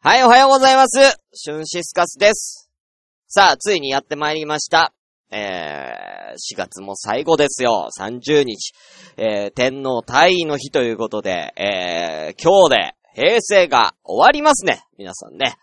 [0.00, 1.18] はい、おはようございます。
[1.34, 2.70] シュンシスカスです。
[3.26, 4.94] さあ、ついにやってまいりました。
[5.32, 7.88] えー、4月も最後ですよ。
[7.98, 8.74] 30日。
[9.16, 14.84] えー、天皇退位の日ということで、えー、今日で平成が終わりますね。
[14.98, 15.56] 皆さんね。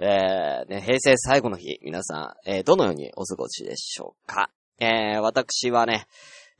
[0.00, 4.50] えー、ね、平成最後の日、皆さん、えー、どのようにお過ごしでしょうか。
[4.80, 6.08] えー、私はね、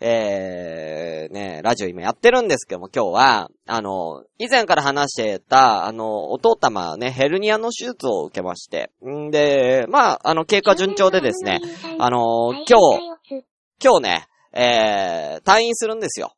[0.03, 11.61] えー、ね、ラジオ今やってるんですけども、今日は、あの、以前から話してた、あの、お父様ね、ヘルニアの手術を受けまして、んで、まあ、あの、経過順調でですね、
[11.99, 13.45] あの、今日、
[13.83, 16.35] 今日ね、えー、退院するんですよ。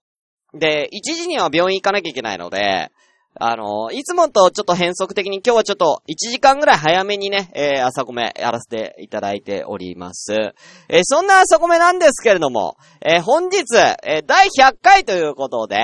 [0.55, 2.91] で、1時には病院行かなきゃいけないので、
[3.35, 10.55] あの、いつもとちょっと変則的に今日はちょっと1時間ぐらい早めにね、えー、朝米やらせていただいております。
[10.89, 13.65] えー、そんな朝米なんですけれども、えー、本日、
[14.05, 15.77] えー、第100回ということで、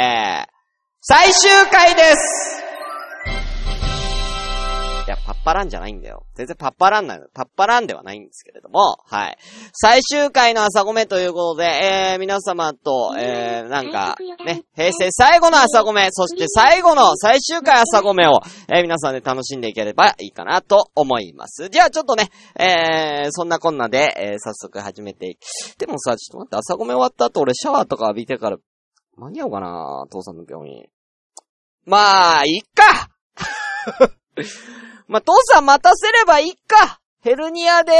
[1.01, 2.68] 最終回です
[5.09, 6.27] いや、パッパランじゃないんだよ。
[6.35, 7.29] 全然パッパランなの。
[7.33, 9.39] パッパランではないんですけれども、はい。
[9.73, 21.71] 最終回の朝ごめということで、えー、皆様と、えー、なんか、ね、平成最後の朝ごめ、そして最後の最終回朝ごめを、えー、皆さんで楽しんでいければいいかなと思います。
[21.71, 22.29] じゃあちょっとね、
[22.61, 25.39] えー、そんなこんなで、えー、早速始めてい
[25.79, 28.59] でもさ、ちょっと待って、朝ごめ終わった後俺シャワーとか浴びてから、
[29.17, 30.85] 間に合うかな父さんの病院。
[31.87, 33.09] まあ、いっか
[35.09, 37.93] まあ、父さん待たせればいいかヘルニアで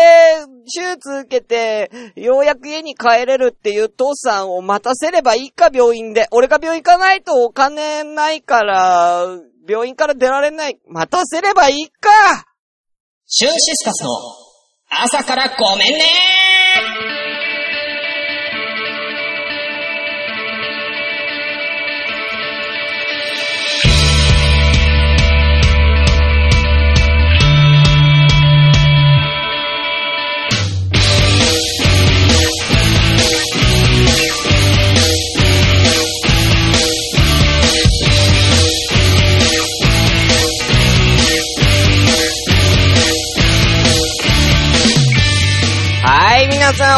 [0.73, 6.29] 手術受けて、ようやく家に帰れるっていう父さんを待たせればいいか病院で。
[6.31, 9.27] 俺が病院行かないとお金ないから、
[9.69, 10.79] 病院から出られない。
[10.87, 12.11] 待たせればいいか
[13.27, 14.11] シューシスカスの
[14.89, 16.48] 朝からごめんね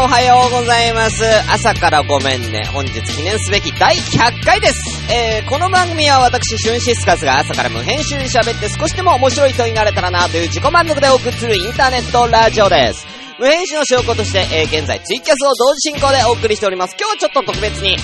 [0.03, 1.22] おはようございます。
[1.53, 2.65] 朝からごめんね。
[2.72, 5.12] 本日記念すべき第100回です。
[5.12, 13.06] えー、この番組は私、シュンシスカスが朝から無編集で喋って少しでも面白い人になれたらなという自己満足でお送りするインターネットラジオです。
[13.39, 16.97] 無編集の証拠として、えー、現在ツイキャスを同時進行でお送りしております。
[16.99, 17.99] 今日はちょっと特別に、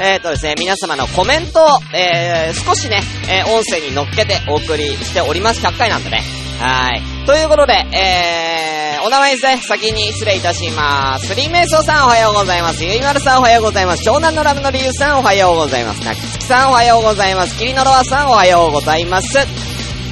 [0.00, 5.64] えーとですね、皆様のコメントを、えー、少しね、えー、音声に乗っけてお送りしております。
[5.64, 6.20] 100回なんでね。
[6.60, 7.00] はい。
[7.24, 8.67] ということで、えー、
[9.04, 11.28] お名前ですね、先に失礼いたします。
[11.28, 12.84] スリーメイソーさんおはようございます。
[12.84, 14.08] ゆいまるさんおはようございます。
[14.08, 16.04] 湘南のラブの理由さんおはようございます。
[16.04, 17.56] なきつきさんおはようございます。
[17.58, 19.38] キリノロワさんおはようございます。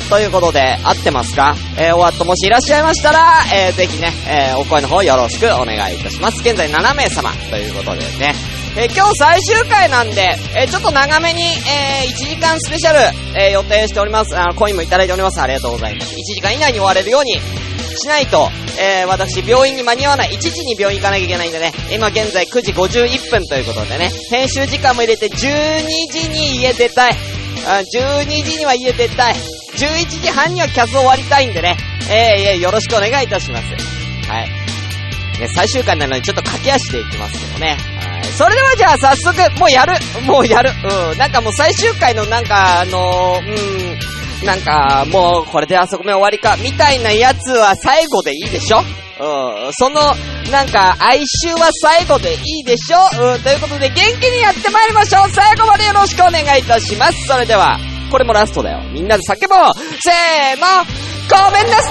[0.09, 1.57] ということで、合ってますか？
[1.79, 6.41] えー、おわっともしいらっしゃいましたら、えー、ぜひね、えー、お声の方よろしくお願いいたします。
[6.43, 8.35] 現在7名様ということでね、
[8.77, 12.99] えー、今日最終回なんで、えー、ちょっと長めに、えー、1時間スペシャル、
[13.39, 14.39] えー、予定しております。
[14.39, 15.41] あの、コインもいただいております。
[15.41, 16.15] ありがとうございます。
[16.15, 17.41] 1時間以内に終われるように、
[17.97, 18.49] しないと、
[18.79, 20.31] えー、私、病院に間に合わない。
[20.31, 27.17] 1時に病院行かなきゃいけないんでね、今現在9時51分ということでね、編集時間も入れて12時に家出たい。
[27.67, 29.34] あ12時には家出たい。
[29.34, 31.77] 11時半にはキャス終わりたいんでね、
[32.11, 33.65] えー、え、よろしくお願いいたします。
[34.28, 34.51] はい。
[35.41, 37.77] ね、最終回なのでちょっと駆け足でいきますけどね。
[38.01, 38.25] はい。
[38.33, 40.71] それではじゃあ早速、もうやるもうやる
[41.11, 41.19] うん。
[41.19, 48.79] なんかもう最終回のなんか、あのー、うん、なんか、もうこれであそこ目終わりか、みたいなやつは最後でいいでしょ？
[48.79, 49.73] うん。
[49.73, 50.01] その、
[50.51, 52.99] なんか、哀愁は最後でいいでしょ？
[53.35, 53.43] うん。
[53.43, 57.79] ということで、元気にやってまいりましょう最後までよろしくお願いいたしますそれでは、
[58.11, 58.83] これもラストだよ。
[58.93, 60.67] みんなで叫ぼうせーの
[61.29, 61.91] ごめんなさ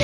[0.00, 0.03] い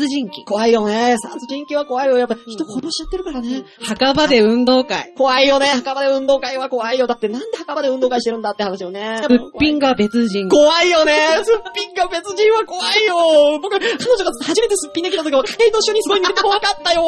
[0.00, 0.44] 殺人鬼。
[0.46, 1.16] 怖いよね。
[1.20, 2.16] 殺人鬼は怖いよ。
[2.16, 3.64] やっぱ人殺しちゃってるからね。
[3.82, 5.12] 墓場で運動会。
[5.14, 5.66] 怖いよね。
[5.66, 7.06] 墓場で運動会は怖いよ。
[7.06, 9.20] だってなんで墓場で運動会してるんだって話よね。
[9.28, 10.48] 物品が別人。
[10.48, 11.12] 怖いよね。
[11.44, 13.58] すっぴんが別人は怖いよ。
[13.60, 17.02] 僕、彼女が初めてすっぴんできた時は、ヘイト一緒にすごい見てて怖かったよ。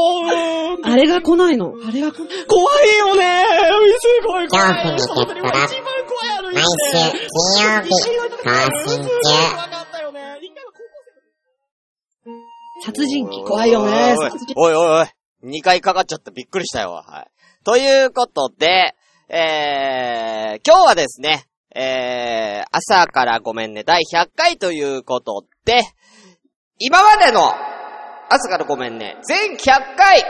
[0.82, 1.72] あれが来ないの？
[1.88, 3.46] あれが怖いよね。
[4.00, 4.76] すごい怖い。
[4.98, 5.76] 恐怖に毎週
[7.88, 8.50] 金曜日更
[8.86, 9.81] 新中
[12.84, 13.44] 殺人鬼。
[13.44, 14.16] 怖いよね。
[14.56, 15.06] おいおいおい。
[15.44, 16.32] 2回かかっちゃった。
[16.32, 16.90] びっくりしたよ。
[17.06, 17.30] はい。
[17.64, 18.96] ということで、
[19.28, 21.44] えー、今日はですね、
[21.74, 25.80] えー、朝からごめんね、第100回ということで、
[26.78, 27.52] 今までの
[28.28, 30.24] 朝からごめんね、全100回、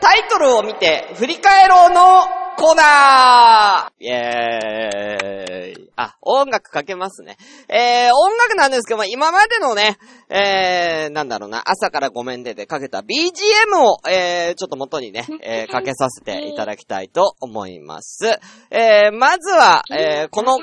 [0.00, 5.90] タイトルを見て振り返ろうのコーナーイェーイ。
[5.96, 7.38] あ、音楽かけますね。
[7.70, 9.96] えー、音楽なんですけども、今までのね、
[10.28, 18.38] えー、なんだろうな、朝からごめんねでかけた BGM を、えー、ちょっと元にね、 えー、かけさせていただきたいと思います。
[18.70, 20.58] えー、まずは、えー、この、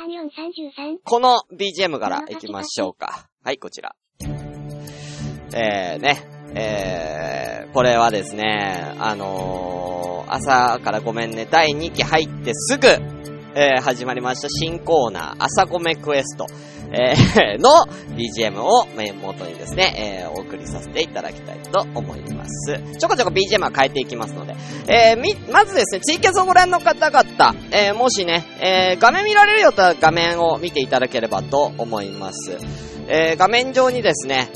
[1.04, 3.28] この BGM から行きましょうか。
[3.44, 3.96] はい、こちら。
[5.56, 12.88] えー、ね、えー、これはですね、あのー、朝からごめんね、第2期入ってすぐ、
[13.56, 16.46] えー、始まりました新コーナー、朝ごめクエスト、
[16.92, 17.70] えー、 の
[18.16, 22.80] BGM をメイン元にですね、えー、お送りさせていただきたいと思います。
[22.98, 24.56] ちょこちょこ BGM は変えていきますので、
[24.88, 32.58] えー、み、まずですね、ツイキャスをご覧の方々、えー、もしね、えー、画面見られるようだったら画面を見ていただければと思います。
[33.10, 34.50] えー、画面上にですね、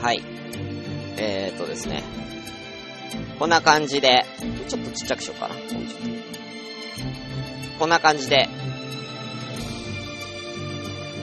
[0.00, 0.31] はい。
[1.16, 2.02] えーとですね。
[3.38, 4.24] こんな感じで、
[4.68, 5.54] ちょっとちっちゃくしようかな。
[7.78, 8.48] こんな感じで。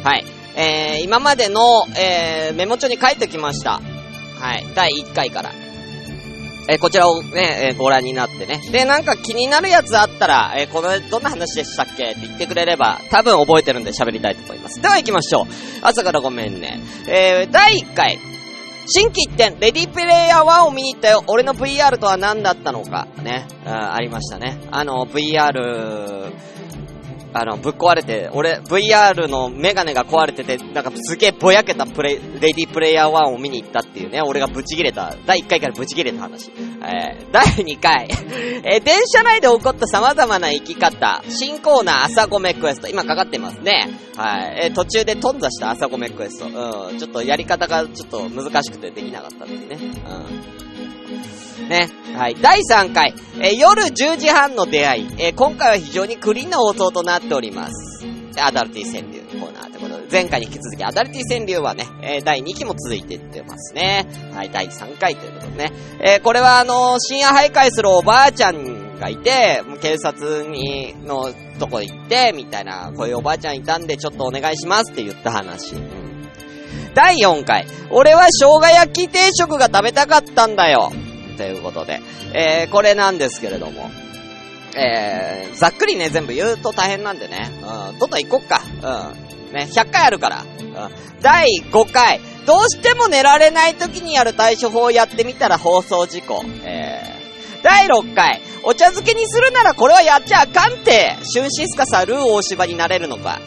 [0.03, 0.25] はい。
[0.56, 1.62] えー、今までの、
[1.97, 3.80] えー、メモ帳に書いておきました。
[4.39, 4.65] はい。
[4.75, 5.51] 第1回から。
[6.69, 8.62] えーこちらをね、えーご覧になってね。
[8.71, 12.12] で、なんか気になるやつあったら、えーこの、どんな話でしたっけ？
[12.12, 14.81] って言ってくれれば、多分覚えてるんで喋りたいと思います。
[14.81, 15.45] では行きましょう。
[15.81, 16.80] 朝からごめんね。
[17.07, 18.19] えー、第1回。
[18.91, 21.24] 新規一点、レディプレイヤー1を見に行ったよ。
[21.27, 23.07] 俺の VR とは何だったのか。
[23.21, 23.45] ね。
[23.63, 24.57] あありましたね。
[24.71, 26.31] あの、VR、
[27.33, 36.51] あの、ぶっ壊れて、俺、VR のメガネが壊れてて、なんかすげえぼやけたプレイ、レディープレイヤー1を見に行ったっていうね、俺がブチ切れた、第1回からブチ切れた話。
[36.81, 38.07] えー、第2回、
[38.63, 43.89] えー電車内で起こった様々な生き方、新コーナー朝ごめクエスト、今かかってますね。
[44.15, 44.59] はい。
[44.63, 46.45] えー途中で頓挫した朝ごめクエスト。
[46.45, 49.81] うん、ちょっとやり方がちょっと難しくてできなかったんでね。
[50.07, 50.69] うん。
[51.69, 51.89] ね。
[52.16, 52.36] はい。
[52.42, 55.07] 第3回、えー夜10時半の出会い。
[55.18, 58.06] えー今回は非常にクリーンな放送となっております。
[58.42, 64.07] アダルティ川柳のコーナーということで、前回に引き続きアダルティ川柳はね、えー第2期も続いていってますね。
[64.33, 65.71] はい、第3回ということでね。
[66.01, 75.75] えこれはあの深夜徘徊するおばあちゃんがいて、警察に、のとこ行って、みたいな、こういうおばあちゃんいたんでちょっとお願いしますって言った話。
[75.75, 76.10] うん
[76.95, 80.92] 第4回、俺は生姜焼き定食が食べたかったんだよ。
[81.39, 82.01] ということで、
[82.33, 83.89] えー、これなんですけれども、
[84.75, 88.62] えー、ざっくりね、全部言うと大変なんでね、うん、どんどん行こっか。
[89.47, 89.53] うん。
[89.53, 90.44] ね、100回あるから。
[90.44, 91.21] うん。
[91.21, 96.44] 第5回、どうしても寝られない時にやる対処法をやってみたら放送事故。
[96.65, 103.39] えー、第6回、お茶漬けにするならこれはやっちゃあかんて、シュンシスカさルー大芝になれるのか。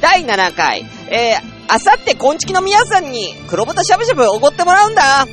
[0.00, 5.26] 第7回、えー、あさって、こんちきの皆さんに、黒豚しゃぶしゃぶおごってもらうんだ、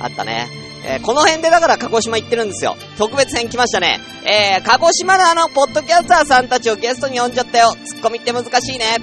[0.00, 0.48] あったね。
[0.84, 2.76] えーこの辺でだから鹿児島行ってるんですよ。
[2.98, 4.00] 特別編来ましたね。
[4.24, 7.74] えー、鹿児島のあの、ポッドキャスターさんたちをゲストに呼んじゃったよ。
[7.84, 8.98] ツッコミって難しいね。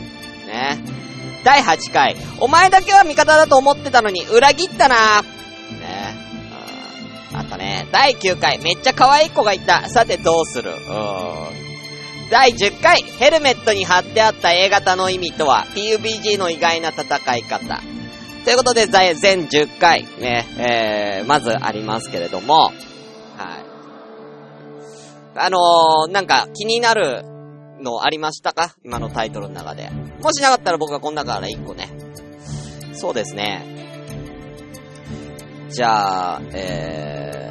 [0.47, 0.79] ね。
[1.43, 5.21] 第8回、お前だけは味方だと思ってたのに、裏切ったな。
[5.21, 6.15] ね。
[7.33, 7.87] あったね。
[7.91, 9.89] 第9回、めっちゃ可愛い子がいた。
[9.89, 10.71] さてどうする？
[10.71, 10.77] うん。
[12.31, 17.03] 第10回、ヘルメットに貼ってあった A 型の意味とは、PUBG の意外な戦
[17.35, 17.81] い方。
[18.45, 22.73] ということで、全10回、ね、えー、まずありますけれども、はい。
[25.35, 27.23] あのー、なんか気になる
[27.81, 28.75] のありましたか？
[28.85, 29.89] 今のタイトルの中で。
[30.21, 31.89] もしなかったら僕はこの中から1個ね。
[32.93, 33.65] そうですね。
[35.69, 37.44] じゃあ、えー、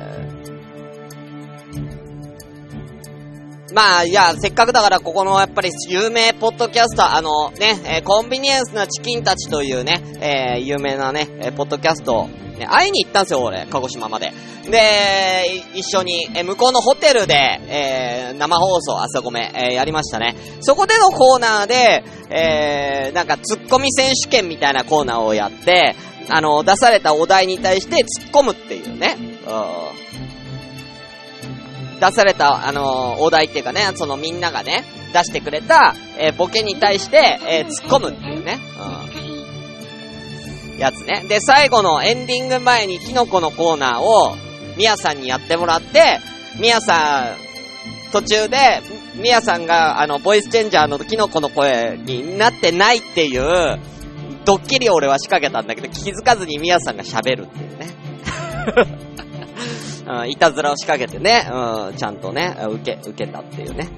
[3.75, 14.33] まあ、いや、せっかくだから、ここの、やっぱり、有名ポッドキャスター、あの、ね、えーコンビニエンスなチキンたちというね、えー有名なね、えーポッドキャスト、ね、会いに行ったんですよ、俺、鹿児島まで。
[14.71, 17.35] で、一緒に、えー向こうのホテルで、
[17.69, 20.37] えー生放送、朝ごめ、えーやりましたね。
[20.61, 25.97] そこでのコーナーで、えーなんか、ツッコミ選手権みたいなコーナーをやって、
[26.31, 29.17] あの、出されたお題に対して突っ込むっていうね。
[29.49, 30.04] うん
[32.01, 38.59] 出された、あのーお題っていうかね、そのみんながね、出してくれた、えーボケに対して、えー突っ込むっていうね、
[40.73, 41.25] うん、やつね。
[41.29, 44.37] で、最後のエンディング前にキノコのコーナーを、
[44.77, 46.19] ミヤさんにやってもらって、
[46.59, 48.83] ミヤさん、途中で、
[49.17, 53.79] ミヤさんが、あの、ボイスチェンジャーのキノコの声になってないっていう、
[54.45, 58.99] ドッキリを俺は仕掛けたんだけど、気づかずにミヤさんが喋るっていうね。
[60.07, 63.77] うん、いたずらを仕掛けてね、うん、ちゃんとね、受け、受けたっていうね。
[63.79, 63.89] はい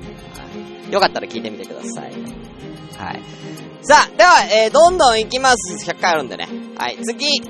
[0.90, 2.12] よかったら聞いてみてください。
[2.96, 3.22] はい。
[3.82, 5.84] さあ、では、えー、どんどん行きます。
[5.90, 6.48] 100回あるんでね。
[6.76, 7.40] はい、次、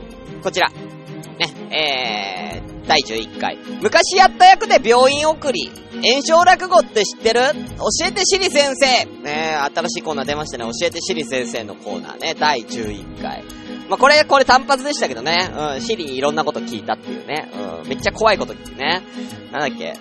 [0.42, 0.70] こちら。
[0.70, 3.58] ね、えー、第11回。
[3.82, 5.70] 昔やった役で病院送り。
[6.02, 7.40] 炎症落語って知ってる？
[7.42, 10.64] 教えてシリ先生ね新しいコーナー出ましたね。
[10.64, 12.34] 教えてシリ先生のコーナーね。
[12.38, 13.44] 第11回。
[13.88, 15.50] まあ、これ、これ単発でしたけどね。
[15.74, 17.50] うん、シリにいろんなこと聞いたっていうね。
[17.82, 19.02] うん、めっちゃ怖いこと聞くね。
[19.52, 19.96] なんだっけ。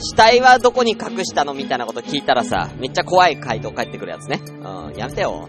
[0.00, 4.40] 死体はどこに隠したのみたいなこと聞いたらさ、めっちゃ怖い回答返ってくるやつね。
[4.44, 5.48] うん、やめてよ。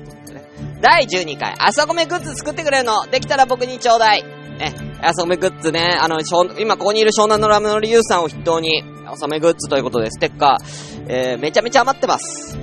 [0.82, 4.24] 第12回、朝米グッズ作ってくれるのできたら僕にちょうだい。
[4.24, 6.20] ね、朝米グッズね、あの、
[6.60, 12.58] 今ここにいる湘南のラムのリュウさんを筆頭に、朝米グッズということで、ステッカー、えー、めちゃめちゃ余ってます。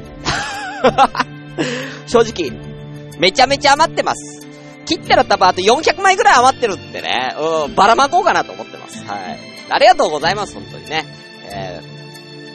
[2.06, 2.52] 正直、
[3.18, 4.49] めちゃめちゃ余ってます。
[4.86, 9.04] 切ったら多分あと400枚ぐらい余ってるんでね、うん、ばらまこうかなと思ってます。
[9.04, 9.38] はい。
[9.70, 11.04] ありがとうございます、本当にね。
[11.44, 11.80] え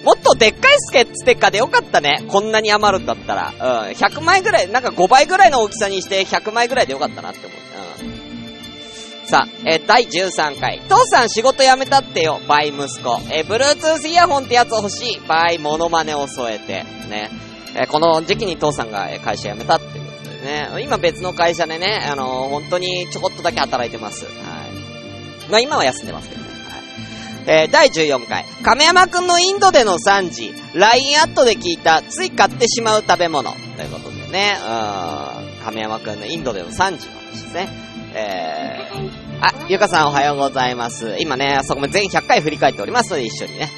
[0.02, 2.24] ー、もっとでっかいスケステッカーでよかったね。
[2.28, 3.54] こんなに余るんだったら。
[3.54, 7.66] うん、100枚ぐらい、なんか5倍ぐらいの大きさにして100枚ぐらいでよかったなって思って。
[8.04, 9.28] うん。
[9.28, 10.82] さあ、えー、第13回。
[10.88, 13.20] 父さん仕事辞めたってよ、バイ息子。
[13.32, 16.86] えー、Bluetooth イヤホンってやつ欲しい、バイモノマネを添えて。
[17.10, 17.32] ね。
[17.76, 20.05] えー、この時期に父さんが会社辞めたって
[20.46, 20.70] ね。
[20.82, 24.26] 今別の会社でね、あのー本当にちょこっとだけ働いてます。
[24.26, 25.50] はい。
[25.50, 26.48] まあ今は休んでますけどね。
[26.48, 27.62] はい。
[27.64, 28.46] えー、第14回。
[28.64, 30.54] 亀山くんのインドでの3時。
[30.74, 33.52] LINE アットで聞いた、つい買ってしまう食べ物。
[33.52, 34.58] ということでね。
[34.62, 35.66] うん。
[35.66, 37.70] 亀山くんのインドでの3時の話ですね。
[38.14, 41.18] えー、あ、ゆかさんおはようございます。
[41.20, 43.70] 今ね、そこも全100回振り返っておりますので、一緒にね、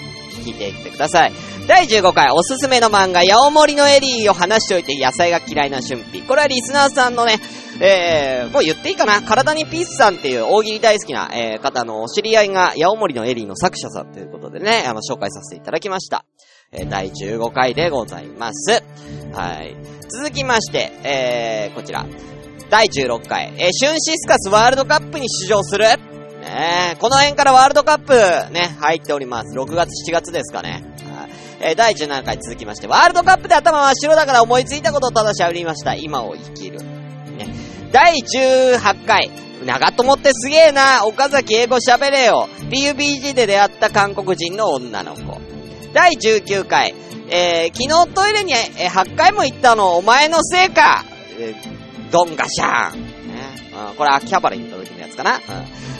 [0.47, 1.33] 聞いていってください。
[1.67, 6.21] 第15回、おすすめの漫画、ヤオモリのエリーを話しておいて野菜が嫌いな春辟。
[6.21, 7.39] これはリスナーさんのね、
[7.81, 9.21] えー、もう言っていいかな？
[9.21, 16.25] 体にピースさんっていう大喜利大好きな、えー、方のお知り合いが、ヤオモリのエリーの作者さんということでね、あの、紹介させていただきました。
[16.71, 18.83] えー、第15回でございます。
[19.33, 19.75] はい。
[20.09, 22.05] 続きまして、えー、こちら。
[22.69, 25.85] 第16回、えー、シュンシスカスワールドカップに出場する
[26.49, 29.55] ねこの辺からワールドカップね、入っております。
[29.57, 30.83] 6月、7月ですかね。
[31.59, 35.95] えー第17回続きまして、ワールドカップで頭真っ白だから思いついたことをただしゃべりました。
[35.95, 36.79] 今を生きる。
[36.79, 37.47] ね。
[37.91, 39.31] 第18回、
[39.65, 42.47] 長友ってすげえな、岡崎英語喋れよ。
[42.69, 45.41] PUBG で出会った韓国人の女の子。
[45.93, 46.93] 第19回、
[47.29, 51.03] えー、昨日トイレに、えー8回も行ったのお前のせいか。
[51.39, 51.77] えー
[52.09, 53.01] ドンガシャーン。
[53.01, 53.07] ね。
[53.89, 55.35] うん、これ秋葉原に行った時のやつかな。
[55.35, 55.41] うん。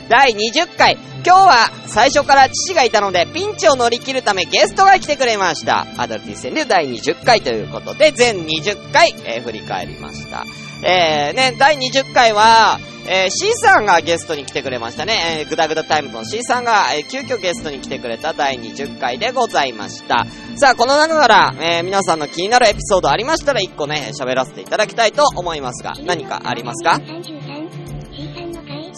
[0.09, 0.97] 第20回。
[1.25, 5.85] 今日は最初から父がいたので、ピンチを乗り切るためゲストが来てくれました。
[5.97, 10.45] アダルティ戦で第20回ということで、全20回、えー振り返りました。
[10.85, 15.39] えー、ね、第20回は、えー、C さんがゲストに来てくれましたね。
[15.39, 20.25] えー、グダグダタイムズの C さんが、えー、急遽ゲストに来てくれた第20回でございました。
[20.55, 26.99] さあ、この中から、えー、皆さんの気になるエピソードありましたら、1個ね、喋らせていただきたいと思いますが、何かありますか？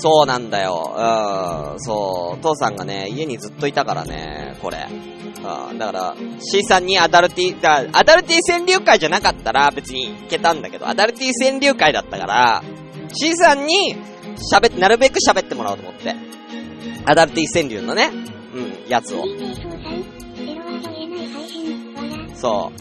[0.01, 0.93] そうなんだよ。
[1.73, 2.41] うん、そう。
[2.41, 4.87] 父さんがね、家にずっといたからね、これ。
[4.89, 12.63] うん、だから、C さんにアダルティ、だアダルティ川柳会じゃなかったら別に行けたんだけど、アダルティ川柳会だったから、
[13.11, 13.97] C さんに
[14.53, 16.15] 喋って、なるべく喋ってもらおうと思って。
[17.05, 18.09] アダルティ川柳のね、
[18.53, 19.25] うん、やつを。
[22.35, 22.71] そ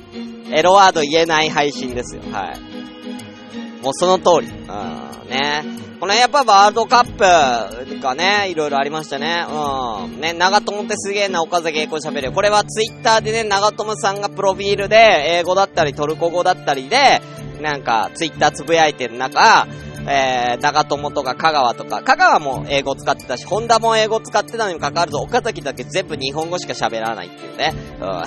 [0.50, 0.54] う。
[0.54, 2.22] エロワード言えない配信ですよ。
[2.30, 3.82] はい。
[3.82, 4.48] もうその通り。
[4.48, 5.87] うん、ね。
[6.00, 9.44] このやっぱワールドカップがね、いろいろありましたね。
[9.48, 10.20] うん。
[10.20, 12.32] ね、長友ってすげえな、岡崎英語喋る。
[12.32, 17.20] これはツイッターでね、長友さんがプロフィールで、英語だったりトルコ語だったりで、
[17.60, 19.66] なんか、ツイッターつぶやいてる中、
[20.06, 27.74] えー、長友とか香川とか、香川も英語使ってたし、ホンダも英語使ってたのに関わらず、岡崎だけ全部日本語しか喋らないっていうね。
[28.00, 28.24] うん。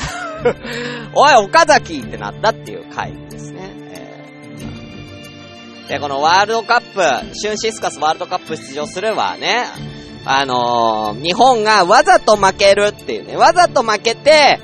[1.16, 3.71] おい、岡崎ってなったっていう回ですね。
[5.92, 9.66] で、このワールドカップ、シュンシスカスワールドカップ出場するはね、
[10.24, 14.62] あのー、日本がわざと負けるっていうね、わざと負けて、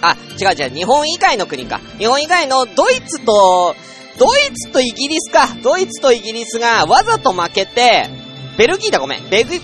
[0.00, 1.82] あ、違う違う、日本以外の国か。
[1.98, 3.76] 日本以外のドイツと、
[4.18, 5.48] ドイツとイギリスか。
[5.62, 8.08] ドイツとイギリスがわざと負けて、
[8.56, 9.28] ベルギーだごめん。
[9.28, 9.62] ベルギー、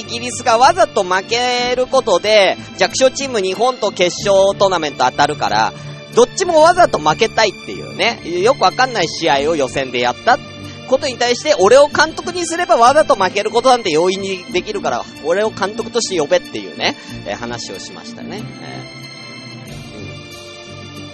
[0.00, 5.72] イギリスがわざと負けることで、弱小チーム日本と決勝トーナメント当たるから、
[6.14, 10.38] どっちもわざと負けたいっていうね、よくわかんない試合を予選でやった
[10.88, 18.42] ことに対して、俺を監督にすればわざと負けることなんて容易にできるから、俺を監督として呼べっていうね、えー話をしましたね。
[18.62, 19.00] えーうん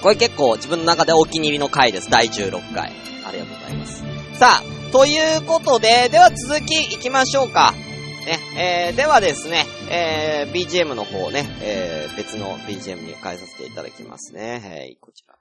[0.03, 2.09] これ結構自分の中でお気に入りの回です。
[2.11, 2.93] 第16回。
[3.27, 4.05] ありがとうございます。
[4.35, 7.75] さあ、ということで、では続き行きましょうか。
[8.27, 8.89] ね。
[8.89, 14.61] えー、ではですね、えー、BGM の方ね、えー、別の BGM に変えさせていただきますね。
[14.63, 15.37] はい、こちら。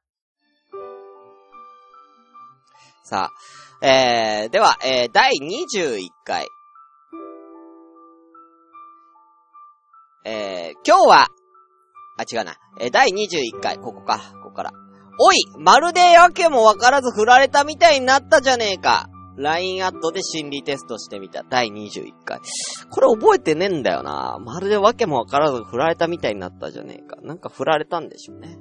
[3.03, 3.31] さ
[3.81, 6.47] あ、えー、では、えー、第21回。
[10.23, 11.27] えー、今日は、
[12.17, 12.55] あ、違うな。
[12.79, 14.71] えー、第21回、ここか、ここから。
[15.19, 19.07] おい、まるでわけもわからず振られたみたいになったじゃねえか。
[19.37, 21.43] LINE アットで心理テストしてみた。
[21.49, 22.39] 第21回。
[22.89, 24.37] これ覚えてねえんだよな。
[24.39, 27.17] まるでわけもわからず振られたみたいになったじゃねえか。
[27.21, 28.57] なんか振られたんでしょうね。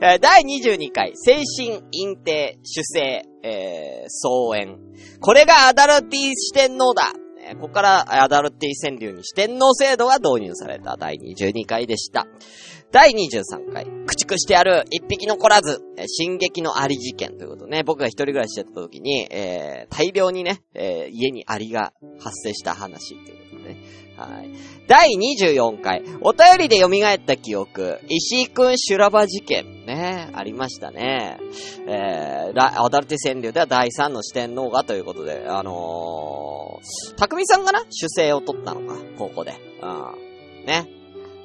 [0.20, 4.78] 第22回、精神、陰定、主生、えー、総演。
[5.20, 7.12] これがアダルティ四天王だ。
[7.54, 12.26] ここからアダルティ川柳に四天王制度が導入された第22回でした。
[12.92, 23.76] 第23回、駆逐してやる、一匹残らず、えー進撃のアリ事件ということね、僕が一人暮らししてた時に、えー、大量にね、えー家にアリが発生した話っていうことね。
[24.16, 24.50] はい。
[24.88, 29.84] 第24回、お便りで蘇った記憶、石井くん修羅場事件。
[29.84, 31.38] ね、ありましたね。
[31.86, 39.54] えー、ラアダルティ川柳では第3の四天王がということで、あのー、匠さんがな、主制を取ったのか、ここで。
[39.82, 40.66] うん。
[40.66, 40.86] ね。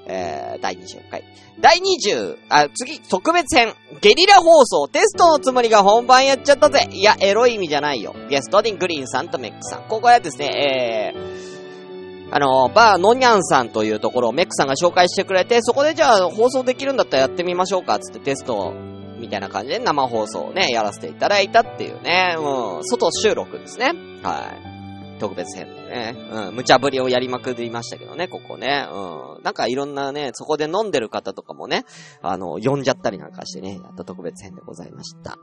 [0.05, 1.24] えー、第24回。
[1.60, 3.74] 第20、あ、次、特別編。
[4.01, 4.88] ゲリラ放送。
[4.88, 6.88] テストのつもりが本番やっちゃったぜ。
[6.91, 8.15] いや、エロい意味じゃないよ。
[8.29, 9.84] ゲストにグリーンさんとメックさん。
[9.84, 18.74] ここはですね、えー、あの、バーのにゃんさんというところをメックさんが紹介してくれて、そこでじゃあ放送できるんだったらやってみましょうか、つってテスト
[19.20, 23.93] みたいな感じで生放送をね、やらせていただいたっていうね、うん、外収録ですね。
[24.24, 24.71] はい。
[25.22, 26.16] 特別編でね。
[26.32, 28.88] うん、無茶ぶりをやりまくりましたけどね、ここね。
[28.92, 29.44] うん。
[29.44, 31.86] なんかいろんなね、そこで飲んでる方とかもね、
[32.24, 35.32] あの、呼んじゃったりなんかしてね、やった特別編でございました。
[35.32, 35.38] は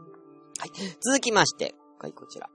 [0.66, 0.70] い。
[1.00, 2.50] 続きまして、はい、こちら。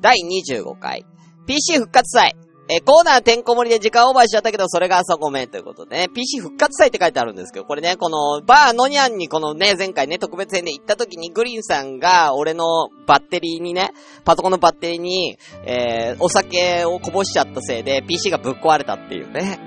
[0.00, 1.06] 第25回、
[1.46, 2.34] PC 復活祭。
[2.68, 13.92] えコーナーてんこ盛りで時間オーバーしちゃったけど、それが朝ごめんということでね、PC 復活祭って書いてあるんですけど、これね、この、バーのにゃんにこのね、前回ね、特別編で行った時に、グリーンさんが、俺のバッテリーにね、
[14.24, 19.60] パソコンのバッテリーに、えー、お酒をこぼしちゃったせいで、PC がぶっ壊れたっていうね。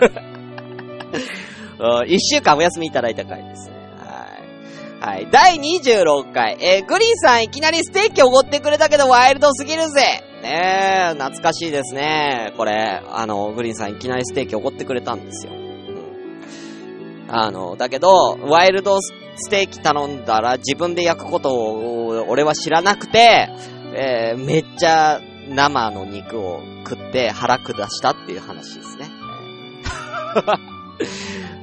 [1.78, 3.76] うん一週間お休みいただいた回ですね。
[5.00, 5.16] はい。
[5.16, 5.28] はい。
[5.30, 6.56] 第26回。
[6.58, 12.52] えー、グリーンさんいきなりステーキおごってくれたけどワイルドすぎるぜねえ、懐かしいですね。
[12.56, 15.52] これ、あの、グリーンさんいきなりステーキおごってくれたんですよ。
[15.52, 17.26] うん。
[17.28, 23.48] あの、だけど、ワイルドステーキ頼んだら自分で焼くことを俺は知らなくて、
[23.92, 29.06] えー、めっちゃ生の肉を食って腹下したっていう話ですね。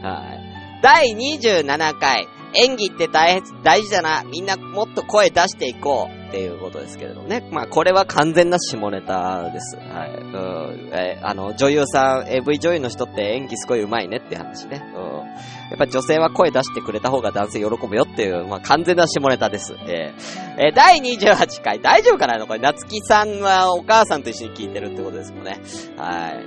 [0.04, 0.82] はい。
[0.82, 4.24] 第27回、演技って大、大事だな。
[4.26, 6.22] みんなもっと声出していこう。
[6.34, 7.48] っていうことですけれどもね。
[7.52, 9.78] まあ、これは完全な下ネタです。
[9.78, 10.10] はい。
[10.10, 10.89] うん。
[10.91, 14.84] えあの、女優さん、AV 女優の人って演技すごい上手いねって話ね。
[14.96, 15.04] うん。
[15.04, 19.76] やっぱ女性は声出してくれた方が男性喜ぶよっていう、まあ、完全な下ネタです。
[19.88, 22.43] えーえー第28回、大丈夫かな？
[22.48, 25.62] これ、夏木さんはお母さんと一緒に聞いてるってことですもんね。
[25.98, 26.43] はい。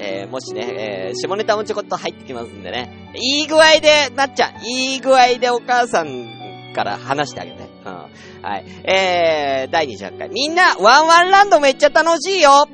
[0.00, 3.12] えー、もしね、えー、下ネタもちょこっと入ってきますんでね。
[3.14, 7.71] いい具合で、なっちゃん、いい具合でお母さんから話してあげて。
[7.90, 8.64] はい。
[8.84, 10.28] えー、第20回。
[10.28, 12.68] みんな、ワンワンランドめっちゃ楽しいよ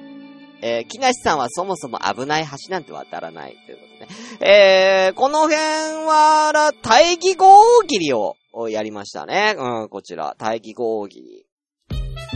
[0.60, 4.08] えー、木梨さんはそもそも危ない橋なんて渡らないということね。
[4.40, 7.46] えー、この辺は、ら大義号
[7.80, 8.34] 大喜利を
[8.68, 9.54] やりましたね。
[9.56, 11.46] うん、こちら、大義号大喜利。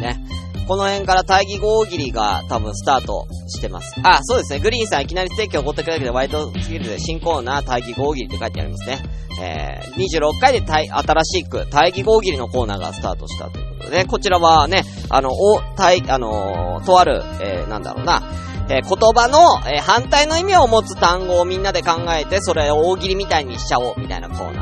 [0.01, 0.42] ね。
[0.67, 3.95] この辺から大義号大喜利が多分スタートしてます。
[4.03, 4.61] あ、そうですね。
[4.61, 8.99] グリーンさんいきなりステーキをおごってくれたけど、ワイドすぎるで新コーナー大義号大喜利って書いてありますね。
[9.41, 18.23] えー、26回で大新しく大義号大喜利のコーナーがスタートしたということでね、こちらはね、あの、お、大、あのーとある、えー、なんだろうな、
[18.69, 24.62] えー言葉の、えー反対の意味を持つ単語をみんなで考えて、それを大喜利みたいにしちゃおう、みたいなコーナ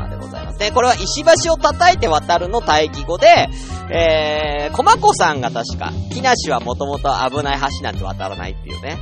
[0.61, 0.71] ね。
[0.71, 3.49] これは石橋を叩いて渡るの大義語で、
[3.89, 8.97] えー、駒子さんが確か、木梨はもともと危ない橋なんて渡らないっていうね。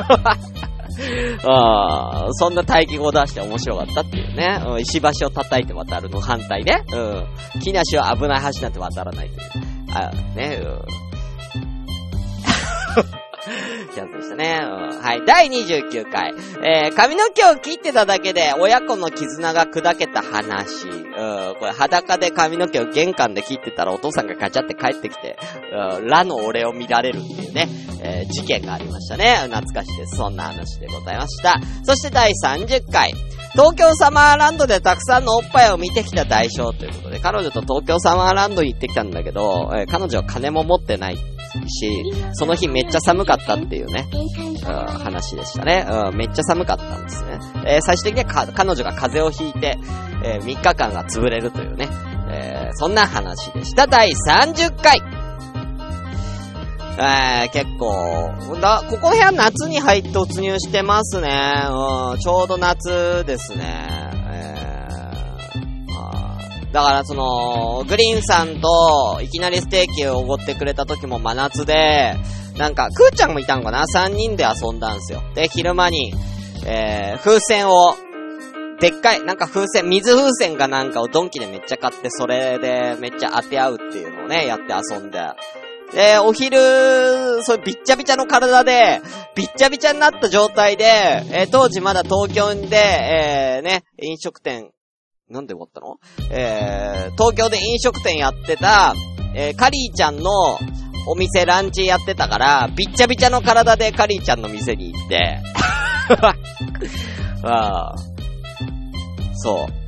[1.46, 4.62] あそんな大義語を出して面白かったっていうね。
[4.66, 6.82] うん石橋を叩いて渡るの反対ね。
[6.92, 6.96] う
[7.58, 7.60] ん。
[7.60, 9.40] 木梨は危ない橋なんて渡らないという。
[9.94, 10.82] あ、ね、うん。
[13.96, 14.60] やつでしたね。
[14.62, 15.22] うんはい。
[15.24, 16.34] 第29回。
[16.62, 20.88] えー、髪の毛を切ってただけで、親子の絆が砕けた話。
[20.88, 25.38] うん、これ裸で髪の毛を玄関で切ってたらお父さんがガチャって帰ってきて、
[25.72, 27.68] うん、ラの俺を見られるっていうね、
[28.02, 29.36] えー事件がありましたね。
[29.44, 30.16] 懐かしいです。
[30.16, 31.60] そんな話でございました。
[31.84, 33.12] そして第30回。
[33.52, 41.18] 東京サマーランドでたくさんのおっぱいを見てきた代償ということで、彼女と東京サマーランドに行ってきたんだけど、えー彼女は金も持ってない。
[41.68, 45.86] し、その日めっちゃ寒かったっていうね、うん、話でしたね。
[45.88, 47.38] うん、めっちゃ寒かったんですね。
[47.66, 49.78] えー最終的にはか彼女が風邪をひいて、
[50.24, 51.88] えー3日間が潰れるというね、
[52.30, 53.86] えーそんな話でした。
[53.86, 55.00] 第30回
[57.02, 61.30] えー、結構、だ、ここの部屋夏に入って突入してますね。
[61.70, 64.09] うん、ちょうど夏ですね。
[66.72, 72.14] だからその、グリーンさんと、いきなりステーキをおごってくれた時も真夏で、
[72.56, 75.22] なんか、くーちゃんもいたんかな ?3 人で遊んだんですよ。
[75.34, 76.12] で、昼間に、
[76.64, 77.96] えー、風船を、
[78.80, 85.18] でっかい、なんか風船、水風船かなんかをドンキでめっちゃ買って、それでめっちゃ当て合うっていうのをね、やって遊んで。
[85.92, 89.00] で、お昼、そう、びっちゃびちゃの体で、
[89.34, 90.84] びっちゃびちゃになった状態で、
[91.32, 94.70] えー当時まだ東京で、えー、ね、飲食店、
[95.30, 95.98] なんで終わったの？
[96.30, 98.94] えー、東京で飲食店やってた、
[99.34, 100.58] えー、カリーちゃんの
[101.06, 105.38] お店ランチやってたから、びっちゃびちゃの体でカリーちゃんの店に行って、
[107.46, 107.94] ああ
[109.36, 109.79] そう。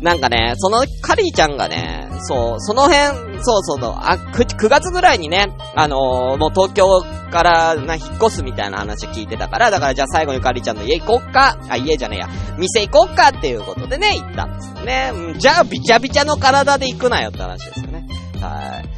[0.00, 15.12] なんかね、そのカリーちゃんがね、そう、その辺、そうそうそう、あ、9, 9月ぐらいにね、あのーもう東京からな、引っ越すみたいな話聞いてたから、だからじゃあ最後にカリーちゃんの家行こっか、あ、家じゃねえや、店行こうかっていうことでね、行ったんですよね。
[15.38, 18.06] じゃあびちゃびちゃの体で行くなよって話ですよね。
[18.40, 18.95] はい。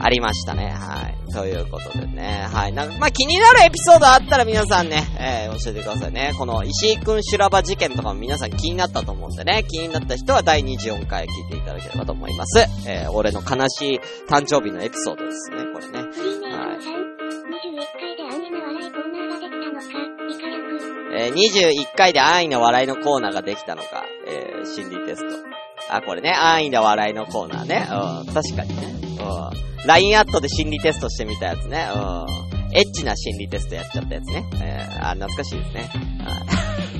[0.00, 0.70] ありましたね。
[0.70, 1.32] はい。
[1.32, 2.46] ということでね。
[2.50, 2.72] はい。
[2.72, 6.32] なんか、まあ、気になるエピソードあったら皆さんね、えー、教えてくださいね。
[6.38, 9.64] この石井くん修羅場事件とかも皆さん気になったと思うんでね。
[9.68, 12.66] 気になった人は第24回聞いていただければと思います。
[12.86, 15.58] えー、俺の悲しい誕生日のエピソードですね。
[15.72, 15.98] これね。
[15.98, 16.06] は
[17.00, 17.04] い。
[17.94, 21.14] 21回で安易な笑いのコーナーができたのか。
[21.16, 24.04] えー、21回で安易な笑いのコーナーができたのか。
[24.26, 25.54] えー、心理テスト。
[25.90, 27.86] あ、これね、安易な笑いのコーナーね。
[27.88, 29.03] うん、確かにね。
[29.18, 29.86] うん。
[29.86, 31.88] LINE アットで心理テストしてみたやつね。
[31.94, 32.76] うん。
[32.76, 34.44] エッチな心理テストやっちゃったやつね。
[34.62, 35.90] えー、あ、懐かしいですね。
[36.24, 36.94] はい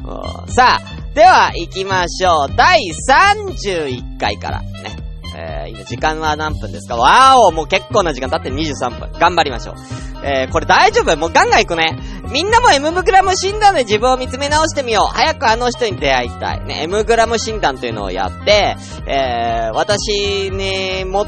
[0.48, 2.56] さあ、では行きましょう。
[2.56, 5.09] 第31回からね。
[5.36, 6.96] えー、今時間は何分ですか？
[6.96, 9.12] わーおもう結構な時間経って23分。
[9.18, 9.74] 頑張りましょう。
[10.22, 11.16] えー、これ大丈夫？
[11.16, 11.98] もうガンガン行くね。
[12.30, 15.14] みんなも M グラム診断で自分を見つめ直してみよう。
[15.14, 16.64] 早くあの人に出会いたい。
[16.64, 21.24] ね、M グラム診断というのをやって、えー、私に最も、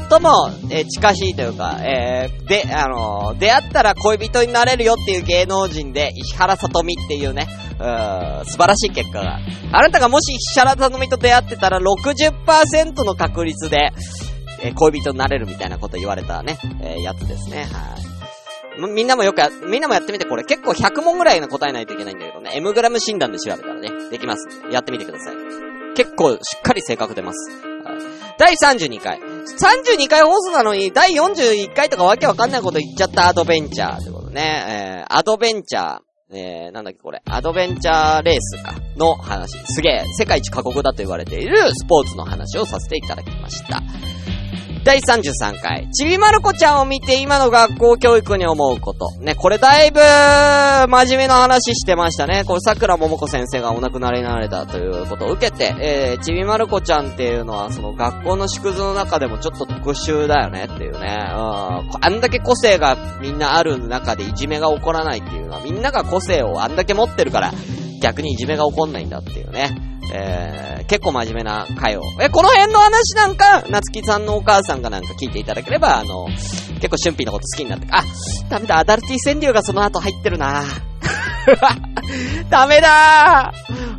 [0.69, 7.47] えー近しいというか、えー、で、あの出会ったら恋人になれるよっていう芸能人で、石原さとみっていうね、
[7.79, 9.39] うーん素晴らしい結果が。
[9.71, 13.91] あなたがもし石原さとみと出会ってたら60%の確率で、
[14.61, 17.65] えー恋人になれるみたいなこと言われたね、えーやつですね。
[17.65, 18.91] はい。
[18.91, 24.47] みんなもよくや、みんなもやってみて、これ結構100問ぐらいの答えないといけないんだけどね、M グラム診断で調べたらね、できます。
[24.71, 25.35] やってみてください。
[25.95, 27.51] 結構しっかり正確出ます。
[27.51, 27.73] はい
[28.37, 29.19] 第32回。
[29.19, 35.05] 32回放送なのに、第41回とかわけわかんないこと言っちゃったアドベンチャーってことね。
[35.07, 35.99] えー、アドベンチャー。
[36.33, 37.21] えー、なんだっけこれ。
[37.25, 38.75] アドベンチャーレースか。
[38.97, 39.57] の話。
[39.65, 43.81] すげえ、世界一過酷だと言われているスポーツの話をさせていただきました。
[44.83, 45.89] 第33回。
[45.91, 49.11] ちびまる子ちゃんを見て今の学校教育に思うこと。
[49.21, 52.43] ね、これだいぶ、真面目な話してましたね。
[52.45, 61.17] これ桜桃子先生がお亡くなりになられたということを受けて、えー、ちびまる子ちゃんっていうのは、その学校の縮図の中でもちょっと特殊だよねっていうね。
[61.31, 61.37] うん。
[61.39, 67.53] あんだけ個性がみんなある中でいじめが起こらないっていうのは、みんなが個性をあんだけ持ってるから、
[68.01, 69.92] 逆にいじめが起こんないんだっていうね。
[70.11, 72.01] えー、結構真面目な回を。
[72.21, 76.27] え、この辺の話なんか、なつきさんのお母さんがなんか聞いていただければ、あの、
[76.81, 78.03] 結構春辟のこと好きになって、あ、
[78.49, 80.63] ダメだ、アダルティ川柳がその後入ってるな
[82.49, 83.51] ダメだ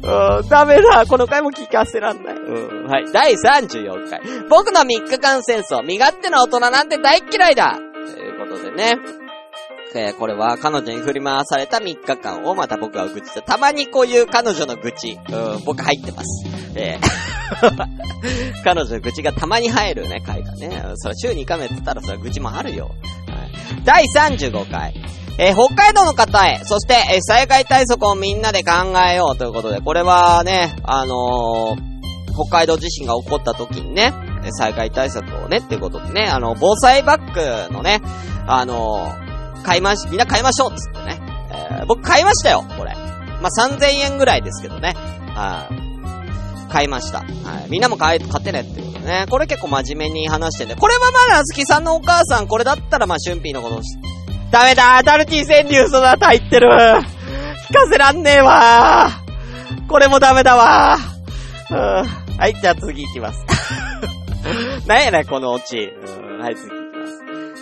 [0.02, 2.34] ーうん、ダメだこの回も聞かせらんない。
[2.34, 3.12] うん、はい。
[3.12, 4.20] 第34回。
[4.50, 5.82] 僕の3日間戦争。
[5.82, 7.80] 身勝手な大人なんて大嫌いだと
[8.18, 9.23] いうことでね。
[9.96, 16.46] えーこれは彼女に振り回された3日間をまた僕は愚痴して、たまにこういう彼女の愚痴、うん、僕入ってます。
[16.74, 17.34] えー
[18.64, 20.82] 彼女の愚痴がたまに入るね、回がね。
[20.96, 22.86] それ週2回目って言ったらそれ愚痴もあるよ。
[22.86, 24.94] はい、第35回。
[25.38, 28.72] えー北海道の方へ、そして、えー災害対策をみんなで考
[29.08, 31.94] えようということで、これはね、あのー
[32.34, 34.12] 北海道地震が起こった時にね、
[34.44, 38.00] え災害対策をね、ってことでね、あの、防災バッグのね、
[38.48, 39.23] あのー
[39.64, 41.20] 買いまし、みんな買いましょうっつってね。
[41.50, 42.94] えー僕買いましたよ、これ。
[43.42, 44.94] まあ、3000円ぐらいですけどね。
[45.34, 45.68] は
[46.68, 46.72] い。
[46.72, 47.18] 買いました。
[47.18, 47.26] はい。
[47.68, 49.26] みんなも買え、買ってねっていうことね。
[49.28, 50.76] これ結構真面目に話してて。
[50.76, 53.98] これはまだ、あつきさんのお母さん、これだったらまあ、春辟のことし、
[54.54, 59.10] ダメだダルティー川柳その後入ってる聞かせらんねえわ
[59.88, 60.96] これもダメだわ
[61.70, 63.44] うんはい、じゃあ次行きます。
[64.86, 65.78] なんやね、このオチ。
[65.78, 66.83] うん、はい、次。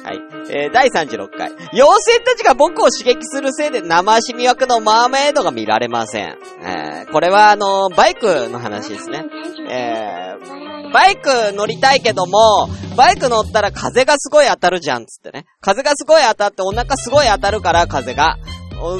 [0.04, 0.20] はい。
[0.50, 1.52] えー、第36回。
[1.72, 6.36] 妖精たちが僕を刺激するせいで生足魅惑のマーメイドが見られません。
[6.62, 9.24] えー、これはあのバイクの話ですね。
[9.70, 15.46] えー、バイク乗りたいけども、バイク乗ったら風がすごい当たるじゃん、つってね。
[15.60, 18.36] 風がすごい当たってお腹すごい当たるから、風が。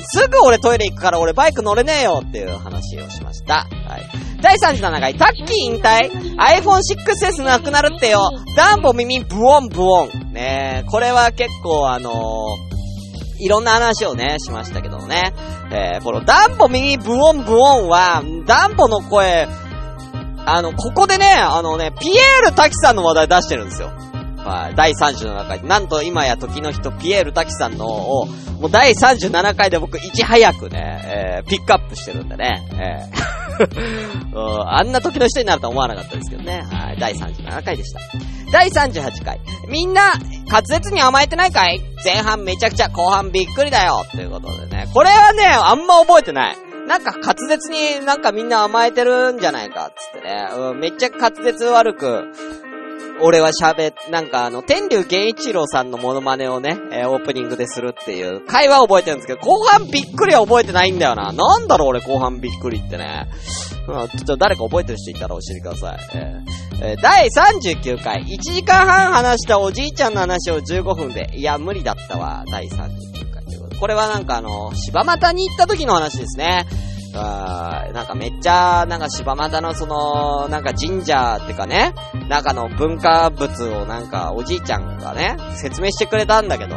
[0.04, 3.66] すぐ俺トイレ行くから俺バイク乗れねえよっていう話をしました。
[3.88, 4.31] はい。
[4.42, 8.32] 第37回、タッキー引退 ?iPhone 6S なくなるってよ。
[8.56, 10.32] ダンボ耳ブオンブオン。
[10.32, 15.32] ねこれは結構あのー、いろんな話をね、しましたけどね。
[15.70, 19.46] えー、このダンボ耳ブオンブオンは、ダンボの声、
[20.44, 23.92] あの、ここでね、あのね、ピエール滝さんの話題出してるんですよ。
[24.44, 24.74] はい。
[24.74, 25.64] 第37回。
[25.64, 28.26] なんと今や時の人、ピエール滝さんのを、
[28.60, 32.62] もう第37回で僕いち早くね、えー、ピックアップしてるんでね、
[33.10, 33.42] えー
[34.34, 36.62] あんな時の人になるとは思わなかったですけどね。
[36.70, 36.98] はい。
[36.98, 38.00] 第37回でした。
[38.50, 39.40] 第38回。
[39.68, 40.12] みんな、
[40.50, 41.80] 滑舌に甘えてないかい？
[42.04, 44.88] 前半めちゃくちゃ、後半びっくりだよということでね。
[44.92, 46.56] これはね、あんま覚えてない。
[46.88, 50.48] なんか滑舌になんかみんな甘えてるんじゃないか、つってね。
[50.56, 52.24] うん、めっちゃ滑舌悪く、
[53.22, 61.32] 俺は喋、なんかあの、天竜源一郎さんのモノマネをね、えー、オープニングでするっていう会話を覚えてるんですけど、後半びっくりは覚えてないんだよな。
[61.32, 63.28] なんだろう俺後半びっくりってね。
[63.88, 65.98] うん、ちょっと誰か覚えてる人いたら教えてください。
[66.14, 72.70] えーえー、第39回、1時間半話したおじいちゃんの話を15分で、いや、無理だったわ、第39
[73.32, 73.78] 回。
[73.78, 76.66] これはなんかあの、柴又に行った時の話ですね。
[77.14, 81.94] あなんかめっちゃ、なんか柴又のその、なんか神社ってかね、
[82.28, 86.76] なんかの文化物をなんかおじいちゃんがね、説明してくれたんだけど、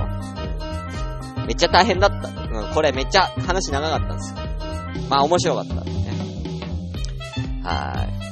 [1.45, 2.27] めっちゃ大変だった。
[2.29, 4.39] うん、これめっちゃ話長かったんですよ。
[5.09, 5.81] まあ面白かったね。
[7.63, 8.24] はい。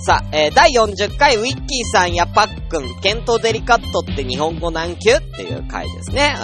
[0.00, 6.34] さあ、えー、第40回ウィッキーさんやパックン、ケントデリカットって日本語何級っていう回ですね。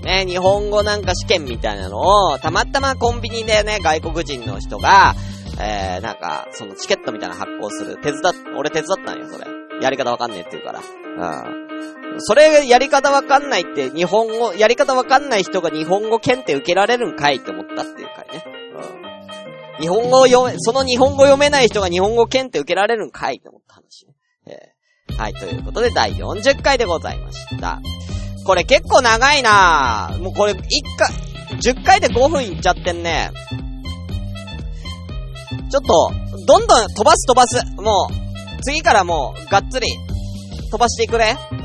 [0.00, 0.06] うん。
[0.06, 5.14] ね、日本語なんか試験みたいなのを、たまたまコンビニでね、外国人の人が、
[5.60, 7.96] えー、なんか、そのチケットみたいな発行する。
[7.96, 8.22] 手伝っ、
[8.56, 9.46] 俺手伝ったんよ、それ。
[9.82, 10.80] やり方わかんねえって言うから。
[10.80, 12.20] うん。
[12.20, 18.44] それ、やり方わかんないって、日本語、やり方わかんない人が日本語検定受けられるんかいって思ったっていう回ね。
[19.08, 19.13] うん。
[19.80, 24.14] 日本語を読め、その日本語読めない人が日本語検定受けられるんかいって思った話ね。
[24.46, 27.80] えー、はい、ということで第40回でございました。
[28.44, 30.22] これ結構長いなぁ。
[30.22, 30.58] もうこれ1
[30.98, 31.10] 回、
[31.58, 33.30] 10回で5分いっちゃってんね。
[35.70, 36.12] ちょっと、
[36.46, 37.64] どんどん飛ばす飛ばす。
[37.76, 39.88] もう、次からもう、がっつり、
[40.70, 41.36] 飛ばしていくね。
[41.50, 41.58] うん。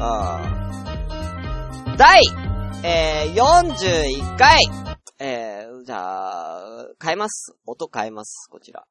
[1.98, 2.22] 第、
[2.84, 4.62] えー、41回。
[5.20, 7.56] えー、じゃあ、変えます？
[7.66, 8.48] 音変えます？
[8.52, 8.86] こちら。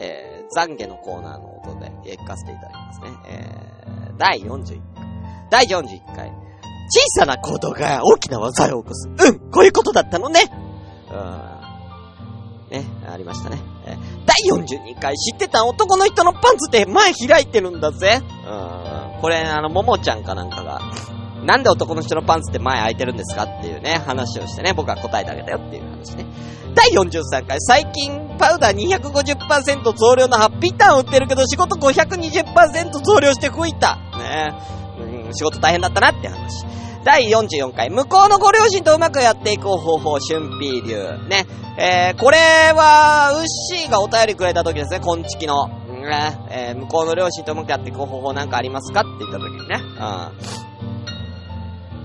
[0.00, 3.06] えー、懺悔のコーナーの音でえ聞かせていただきますね。
[3.28, 5.06] えー、第41回。
[5.52, 6.32] 第41回。
[6.90, 9.08] 小さな行動が大きな技を起こす。
[9.08, 10.40] うん、こういうことだったのね。
[11.12, 12.76] うん。
[12.76, 13.58] ね、ありましたね。
[13.86, 18.20] えー第42回知ってた男の人のパンツって前開いてるんだぜ。
[18.20, 19.20] うん。
[19.20, 20.80] これ、あの、ももちゃんかなんかが、
[21.44, 26.26] なんで男の人のパンツって前開いてるんですかっていうね、話をしてね、僕は答えてあげたよっていう話ね。
[26.74, 33.96] 第43回、最近、パウダー250%増量のハッピーターン売ってるけど、仕事520%増量して吹いた。
[34.18, 34.54] ね
[35.26, 36.64] うん、仕事大変だったなって話。
[37.04, 41.28] 第44回、向こうのご両親とうまくやっていく方法、春ピー流。
[41.28, 41.46] ね。
[41.76, 42.38] えー、これ
[42.74, 45.68] は、ウッシーがお便りくれた時ですね、こんちきの。
[45.88, 49.76] ね、えー、向こうの両親とうまくやっていく方法なんかありますかって言った時にね。
[49.76, 50.73] うん。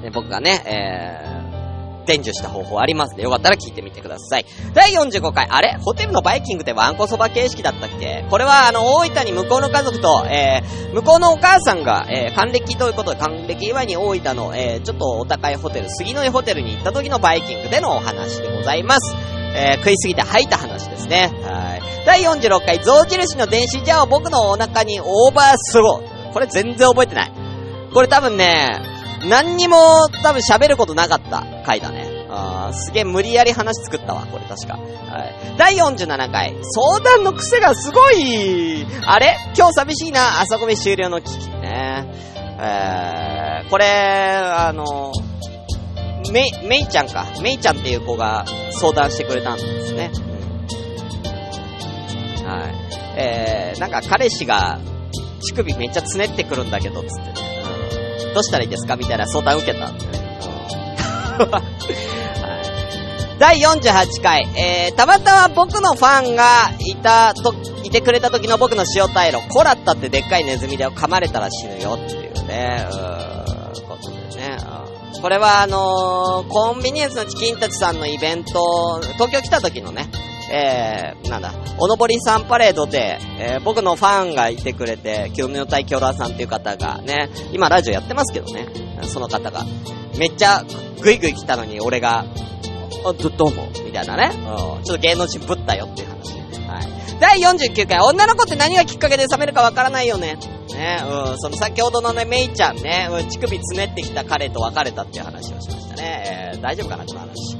[0.01, 4.45] で僕がね、えー、伝授した方法ありますで、よかったら聞いてみてください。
[4.73, 5.77] 第45回、あれ？
[5.81, 8.25] ホテルのバイキングってワンコそば形式だったっけ？
[8.29, 19.15] これは、あの、大分に向こうの家族と、えー、向こうのお母さんが、えー、還暦ということで、還暦祝いに大分の、えー、ちょっとお高いホテル、杉の井ホテルに行った時のバイキングでのお話でございます。
[19.55, 21.31] えー、食いすぎて吐いた話ですね。
[21.43, 21.81] はい。
[22.05, 26.33] 第46回、象印の電子ジャーを僕のお腹にオーバースロー。
[26.33, 27.31] これ全然覚えてない。
[27.93, 32.07] これ多分ね、何にも多分喋ることなかった回だね。
[32.29, 34.77] あすげえ無理やり話作ったわ、これ確か。
[34.77, 35.35] はい。
[35.57, 39.35] 第47回、相談の癖がすごいあれ？
[39.57, 42.05] 今日寂しいな、朝ごめ終了の危機ね。
[42.61, 45.11] えー、これ、あの、
[46.31, 47.25] め、めいちゃんか。
[47.41, 50.11] めいちゃんっていう子が相談してくれたんですね。
[52.45, 52.75] はい。
[53.15, 54.79] えー、なんか彼氏が
[55.41, 57.48] 乳首めっちゃつねってくるんだけど、つってね。
[58.39, 58.95] どうしたらいいですか？
[58.95, 60.05] みたいな相談受けたんで。
[63.37, 72.87] 第48回、えー、たまたま僕のファンがいたと、いてくれた時の僕の塩対路、コラッタってでっかいネズミで噛まれたら死ぬよっていうね。
[72.89, 72.93] う、
[73.87, 74.57] ことでね。
[75.21, 80.07] これはあのーコンビニエンスのチキンたちさんのイベント、東京来た時のね、
[80.51, 88.67] えー、なんだ、おのぼりさんパレードで、えー、僕のファンがいてくれて、キュムヨタイキョラさんっていう方がね、今ラジオやってますけどね、
[89.03, 89.65] その方が、
[90.17, 90.63] めっちゃ
[91.01, 92.25] グイグイ来たのに俺が、
[93.05, 96.67] あ、ど、どうも、みたいなね、うん、ちょっと芸能人ぶったよっていう話ね。
[96.67, 96.98] はい。
[97.19, 100.37] 第49回、女の子って何がきっかけで冷めるかわからないよね。
[100.73, 106.53] ね、うん、その先ほどのね、メイちゃんね、うん、乳首つねってきた彼と別れたっていう話をしましたね。
[106.55, 107.57] えー、大丈夫かな、この話。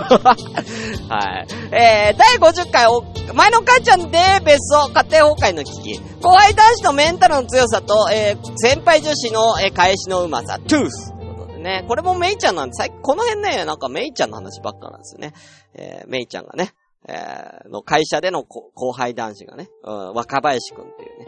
[1.08, 1.46] はい。
[1.74, 3.02] えー、第50回お、
[3.34, 6.00] 前の母ちゃんで別荘家庭崩壊の危機。
[6.22, 11.12] 後輩男子のメンタルの強さと、えー、先輩女子の、えー、返しのうまさ、トゥース。
[11.12, 15.32] ということでね、これもメイちゃんなんで、最近この辺ね、なんかメイちゃんの話ばっかなんですよね。
[15.74, 16.74] えー、メイちゃんがね、
[17.08, 21.26] えー、の会社での後輩男子がね、うん、若林くんっていうね、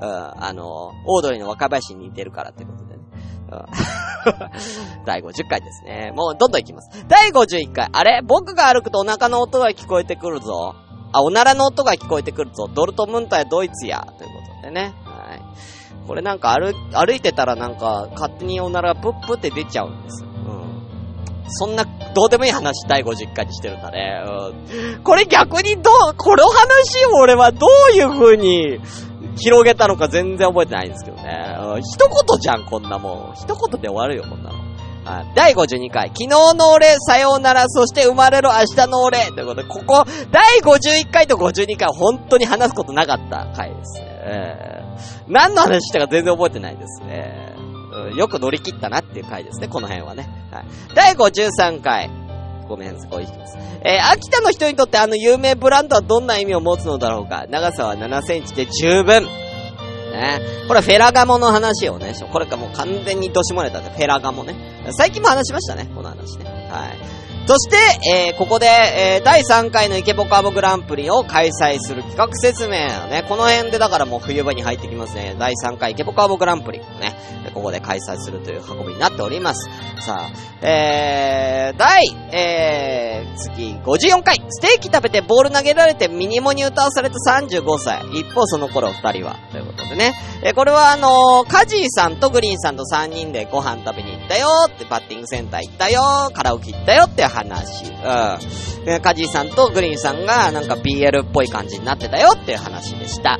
[0.00, 3.04] うん、あの、オードリーの若林に似てるからってことでね。
[5.06, 6.12] 第50回ですね。
[6.14, 7.04] もうどんどんいきます。
[7.08, 7.88] 第51回。
[7.92, 8.22] あれ？
[8.22, 10.74] 僕が歩くとお腹の音が聞こえてくるぞ。
[11.12, 12.68] あ、おならの音が聞こえてくるぞ。
[12.68, 14.06] ドルトムントやドイツや。
[14.18, 14.94] ということでね。
[15.04, 15.42] はい。
[16.06, 20.33] これなんか歩、歩いてたらなんか勝手におならがプップって出ちゃうんですよ。
[21.48, 24.22] そんな、どうでもいい話第50回にしてるんだね。
[24.26, 25.02] うん。
[25.02, 28.80] これ逆にどう、この話を俺はどういう風に
[29.36, 31.56] 広げたのか全然覚えてないんですけどね。
[31.58, 33.34] うん一言じゃん、こんなもん。
[33.34, 34.64] 一言で終わるよ、こんなの。
[35.34, 36.08] 第52回。
[36.08, 39.26] 昨日の俺、さようなら、そして生まれる明日の俺。
[39.32, 44.06] ということで、ここ、第51回と52回本当に話すことなかった回ですね。
[44.26, 44.74] えー
[45.28, 47.54] 何の話したか全然覚えてないですね。
[48.10, 50.28] よく乗り切ったなっていう回ですね、この辺はね。
[50.50, 50.64] はい。
[50.94, 52.10] 第53回。
[52.68, 53.58] ごめんなさい、こういです。
[53.82, 57.46] えー秋田の人にとってあの有名ブランドはどんな意味を持つのだろうか。
[57.48, 59.24] 長さは7センチで十分。
[59.24, 60.40] ね。
[60.66, 64.54] これはフェラガモの話をね、これかもう完全にどしもれたんで、フェラガモね。
[64.92, 66.44] 最近も話しましたね、この話ね。
[66.70, 67.23] はい。
[67.46, 67.76] そして、
[68.08, 72.70] えー、ここで、えー、第3回のイケボカーボグランプリを開催する企画説明
[73.10, 75.36] ね、この辺でだからもう冬場に入ってきますね。
[75.38, 77.14] 第3回イケボカーボグランプリをね、
[77.52, 79.68] ここで開催するという運びになっております。
[80.00, 88.06] さあ、えー、第、えー、次、54回、ステーキ食べてボール投げられてミニモに歌わされた35歳。
[88.18, 90.14] 一方その頃二人は、ということでね。
[90.42, 96.00] えーこれはあのーカジーさんとグリーンさんと3人でご飯食べに行ったよって、バッティングセンター行ったよ
[96.32, 97.84] カラオケ行ったよって話。
[97.84, 99.00] うん。
[99.02, 103.38] カジーさんとグリーンさんがなんか BL っぽい感じになってたよっていう話でした。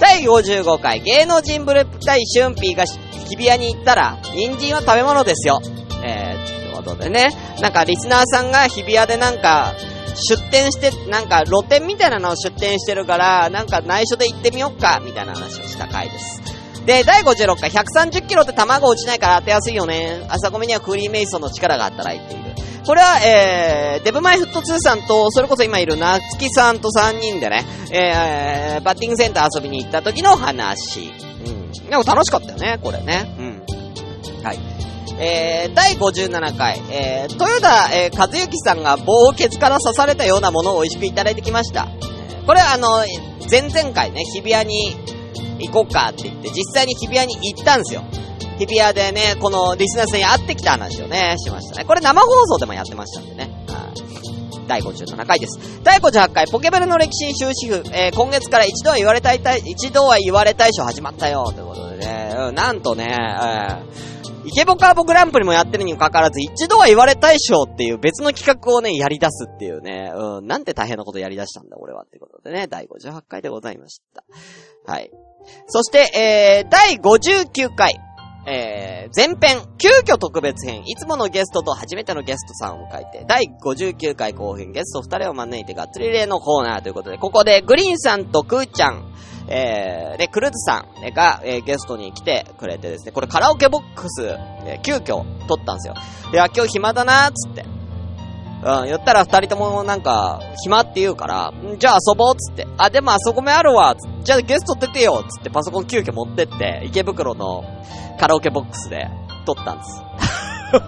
[0.00, 5.60] 第55回、芸能人ブループ対シュンピーが日比谷に行ったら、人参は食べ物ですよ。
[6.04, 7.30] えー、ということでね。
[7.60, 9.74] なんかリスナーさんが日比谷でなんか、
[10.16, 16.42] 出店して、なんか露店みたいなのを出店してるから、なんか内緒で行ってみよっか、みたいな話をした回です。
[16.86, 20.24] で、第56回、130キロって卵落ちないから当てやすいよね。
[20.28, 22.45] 朝ごめにはクリーメイソンの力が働いている。
[22.86, 31.10] これは、えー、デブマイフット2さんと、それこそ今いるなつきさんと3人でね、えー、バッティングセンター遊びに行った時の話。
[31.44, 31.72] うん。
[31.72, 33.34] でも楽しかったよね、これね。
[33.40, 34.44] うん。
[34.44, 34.58] はい。
[35.18, 41.88] えー、第57回、えー、豊田、えー、和幸さんが棒をケツから刺されたようなものを美味しくいただいてきました。
[42.46, 43.04] これはあの、
[43.50, 44.94] 前々回ね、日比谷に
[45.58, 48.04] 行こうかって言って、実際に日比谷に行ったんですよ。
[48.58, 51.84] 日比谷でね、このリスナーさんに会ってきた話をね、しましたね。
[51.84, 53.50] これ生放送でもやってましたんでね。
[53.68, 54.06] はい
[54.66, 55.80] 第57回です。
[55.84, 64.16] 第58回、ポケベルの歴史に終止符、えー今月から一度は言われたいたい、一度は言われたい賞始まったよ、ということでね、うんなんとね、えー
[64.46, 74.22] イケボカーボグランプリもやってるにもかかわらず、一度は言われたい賞っていう別の企画をね、やり出すっていうね、うん、なんて大変なことやり出したんだ、俺は、ってことでね、第58回でございました。
[74.86, 75.10] はい。
[75.66, 77.98] そして、えー、第59回、
[78.48, 89.12] えー、前編、急遽特別編、いつものゲストと初めてのゲストさんを迎えて、第59回後編、ゲスト2人を招いてガッツリレーのコーナーということで、ここでグリーンさんとクーちゃん、
[89.48, 94.24] えー、で、クルーズさんが、えーゲストに来てくれてですね、これカラオケボックス、
[94.64, 95.94] えー急遽撮ったんですよ。
[96.32, 97.75] いや、今日暇だなーっつって。
[98.66, 102.66] うん、言ったら二人ともなんか、暇って言うから、じゃあ遊ぼうっつって。
[102.76, 107.62] あ、でもあそこめあるわってじゃあゲスト出てよっつってパソコン急遽持ってって、池袋の
[108.18, 109.08] カラオケボックスで
[109.44, 110.02] 撮ったんです。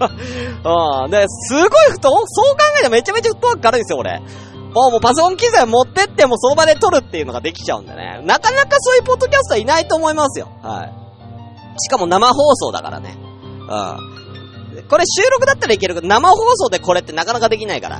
[0.65, 4.19] うん、で、すごいふと、そう考えたらめちゃめちゃフットワーク軽いんですよ、俺。
[4.73, 8.21] もうもうパソコン機材持ってってもその場で撮るっていうのができちゃうんでね。
[8.25, 10.49] なかなかそういうポッドキャスターいないと思いますよ。
[10.61, 10.93] はい。
[11.81, 13.17] しかも生放送だからね。
[13.69, 14.18] うん。
[14.89, 17.99] これ収録だったらいけるけど、生放送でこれってなかなかできないから。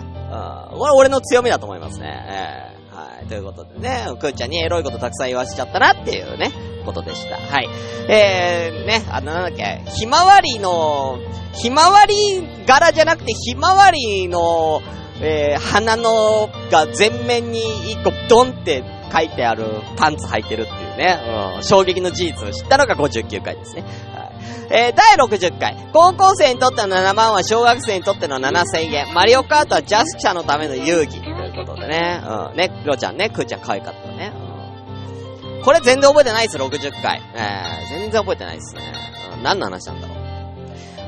[0.72, 0.78] うん。
[0.80, 2.26] これ俺の強みだと思いますね。
[2.28, 3.28] ええはい。
[3.28, 6.52] ということでね、くーちゃんにエロいことたくさん言わせちゃったなっていうね、
[6.86, 7.38] ことでした。
[7.38, 7.70] はい。
[8.10, 11.20] えー、ね、あの、なんだっけ、ひまわりの、
[11.54, 12.16] ひまわり
[12.66, 14.82] 柄じゃなくて、ひまわりの、
[15.22, 18.84] えー、花のが全面に一個ドンって
[19.14, 19.66] 書いてある
[19.98, 21.20] パンツ履いてるっていうね、
[21.58, 23.84] うん、衝撃の事実を知ったのが59回ですね。
[24.72, 25.76] えー、第60回。
[25.94, 29.14] 高校生にとっての7万は小学生にとっての7000円。
[29.14, 31.22] マリオカートはジャスチャーのための遊戯。
[31.22, 32.22] ということでね。
[32.24, 32.56] うん。
[32.58, 34.32] ね、クロちゃんね、クーちゃん可愛かったね。
[34.36, 35.64] うん。
[35.64, 37.22] これ全然覚えてないです、60回。
[37.36, 38.82] えー、全然覚えてないですね。
[39.38, 39.44] うん。
[39.44, 40.18] 何の話なんだろう。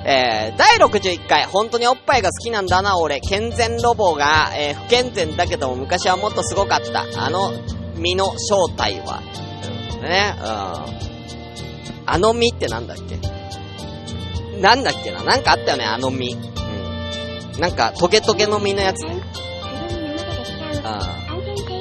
[0.03, 3.19] えー、第61回、本当におっぱいが好きなんだな、俺。
[3.19, 7.05] 健全ロボが、えー、不健全だけども昔はもっとすごかった。
[7.23, 7.51] あの、
[7.95, 9.21] 身の正体は。
[9.61, 10.33] ということでね。
[10.39, 11.01] うん。
[12.07, 13.40] あの実ってなんだっけ？
[14.61, 15.23] なんだっけな？
[15.23, 16.35] なんかあったよね、あの実。
[16.35, 17.59] うん。
[17.59, 19.21] なんか、トゲトゲの実のやつね。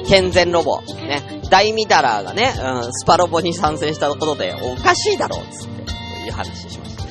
[0.01, 0.05] うん。
[0.07, 0.81] 健全ロボ。
[0.81, 1.41] ね。
[1.49, 7.03] 大ミダラーがね、うん、スパロボに参戦したことで、おかしいだろうつって、いう話しました。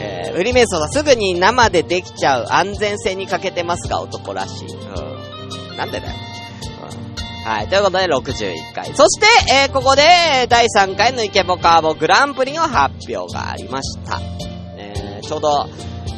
[0.00, 4.68] えー、ウリメイソはすぐに生でできちゃう安全性に欠けてますが、男らしい。
[4.68, 5.76] うん。
[5.76, 6.12] なんでだよ。
[6.82, 7.48] うん。
[7.48, 7.68] はい。
[7.68, 8.94] ということで、61回。
[8.94, 10.02] そして、えー、ここで、
[10.48, 14.20] 第3回のイケボカーボグランプリの発表がありました。
[15.32, 15.66] ちょうど、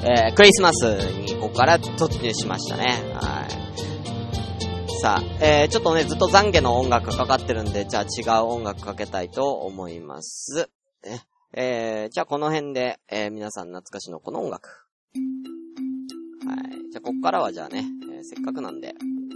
[0.05, 3.01] えー、クリスマスにここから突入しましたね。
[3.15, 4.99] はい。
[5.01, 10.69] さあ、えー、ちょっとね、ずっと懺悔の音楽かかってるんで、じゃあ違う音楽かけたいと思います。
[11.05, 11.23] ね。
[11.53, 14.69] えー、じゃあこの辺で、えー、皆さん懐かしのこの音楽。
[14.69, 16.91] はい。
[16.91, 17.85] じゃあこっからはじゃあね、
[18.17, 18.93] えーせっかくなんで、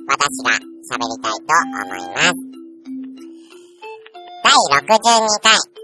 [0.08, 1.46] 私が喋りたいと
[1.86, 2.34] 思います。
[4.42, 4.52] 第
[4.82, 4.98] 62
[5.40, 5.78] 回。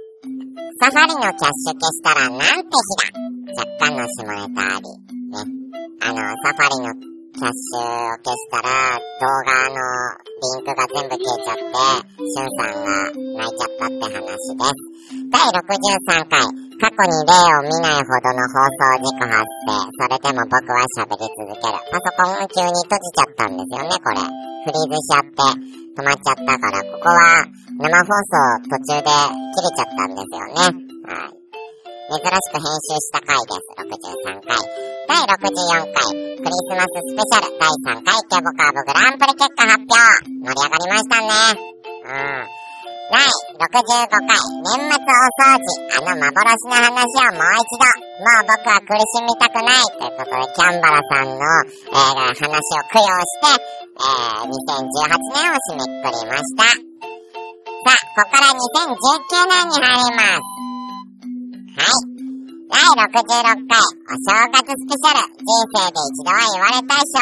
[0.81, 3.24] サファリのキャッシュ消したらなんて日だ
[3.55, 4.89] 若干の下ネタあり。
[5.31, 5.47] ね。
[6.03, 6.95] あの、サファリの
[7.35, 9.79] キャッシュを消したら動画の
[10.39, 11.75] リンクが全部消えちゃって、
[12.19, 14.95] シュンさんが泣いちゃったって話です。
[15.31, 16.65] 第63回。
[16.75, 19.83] 過去に例を見ないほどの放送事故発生。
[19.95, 21.79] それでも僕は喋り続ける。
[21.91, 24.19] パソコンが急に閉じちゃったんですよね、これ。
[24.19, 27.47] フリーズしちゃって止まっちゃったから、ここは
[27.79, 28.35] 生放送
[28.69, 30.95] 途中で切れちゃったんですよね。
[31.07, 31.44] はい。
[32.05, 33.65] 珍しく編集した回です。
[33.81, 34.61] 63回。
[35.09, 36.05] 第64回。
[36.37, 39.97] クリスマススペシャル第3回ケボカーブグランプリ結果発表。
[40.45, 41.33] 盛り上がりましたね。
[41.57, 42.55] うん。
[43.09, 44.37] 第65回。
[44.37, 45.81] 年末大掃除。
[45.97, 47.89] あの幻の話をもう一度。
[47.89, 49.89] もう僕は苦しみたくない。
[49.97, 56.69] ということで、キャンバラさんの、えー、話を供養して、えー、2018年を締めくくりました。
[56.69, 60.64] さあ、ここから2019年に入ります。
[61.75, 61.91] はい。
[62.71, 67.19] 第66回、お正月スペシャル、人生で一度は言われたい賞。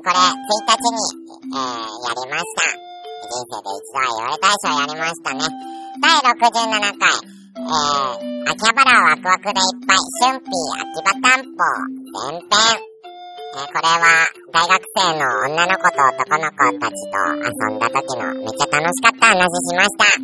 [0.00, 1.20] これ、1日に、
[1.52, 2.72] えー、やりました。
[2.72, 5.44] 人生で一度は言われたい賞やりましたね。
[6.00, 11.60] 第67回、えー、秋葉原ワクワクでいっぱい、春ピー秋葉担保、
[12.16, 12.48] 前編。
[13.52, 14.24] えー、これは、
[14.56, 20.16] 大学生の女の子と男の子たちと遊んだ時のめっちゃ楽しかった話しました。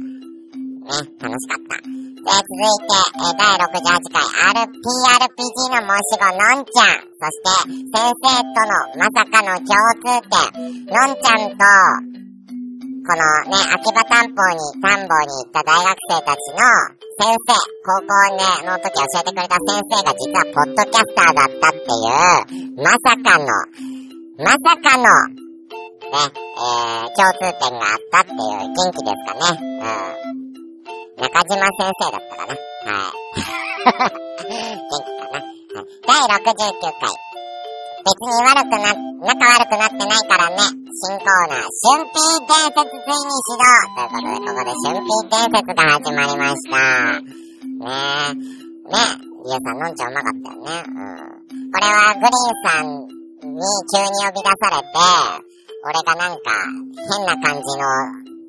[1.05, 1.98] ね、楽しかった。
[2.29, 4.21] で、続いて、えー、第68回
[4.53, 7.09] RPRPG の申し子、のんちゃん。
[7.09, 10.37] そして、先生とのまさかの共通点。
[10.85, 11.65] のんちゃんと、
[13.09, 16.61] このね、秋葉担保に、担保に行った大学生たちの
[17.17, 22.05] 先生、高校ね、の時教えてくれた先生が実はポッドキャスターだったってい
[22.69, 23.47] う、まさかの、
[24.45, 25.49] まさかの、ね、
[26.13, 29.59] えー、共通点があったっていう元気ですかね。
[30.23, 30.38] うん。
[31.19, 32.55] 中島先生だったかな。
[32.95, 33.23] はい。
[34.39, 35.39] 元気かな。
[35.39, 35.91] はい。
[36.07, 37.29] 第69回。
[38.07, 38.95] 別に悪くな、
[39.27, 40.57] 仲悪くなってないからね。
[41.01, 46.79] 新コーナー、春ピー伝説ついに始動ということで、ここで春ピー伝説が始まりました。
[47.19, 48.35] ねえ。
[48.35, 49.29] ねえ。
[49.39, 50.83] リオさん、のんちゃうまかったよね。
[50.87, 51.29] うん。
[51.73, 54.89] これはグリーンさんに急に呼び出されて、
[55.85, 56.51] 俺がなんか、
[56.97, 57.85] 変な感じの、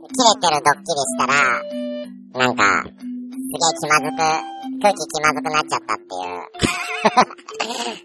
[0.10, 1.89] 切れてるドッキリしたら、
[2.34, 4.18] なんか、すげえ気まずく、
[4.82, 6.46] 空気気まずくなっちゃったっていう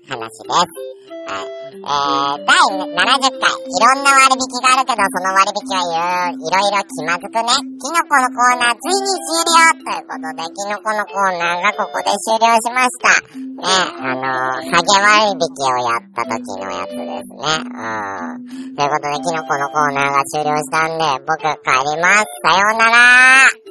[0.09, 0.95] 話です。
[1.25, 1.55] はい。
[1.75, 3.05] えー、第70回。
[3.05, 7.53] いろんな割引があるけど、その割引はいろいろいろ気まずくね。
[7.53, 13.13] キノコのコーナーついに終了ということで、キノコのコーナーがここで終了しました。
[13.29, 13.69] ね、
[14.01, 17.61] あのー、ハゲ割引をやった時のやつですね。
[17.61, 18.77] うん。
[18.77, 22.25] ということで、キノコのコーナーが終了したんで、僕帰ります。
[22.41, 23.64] さようなら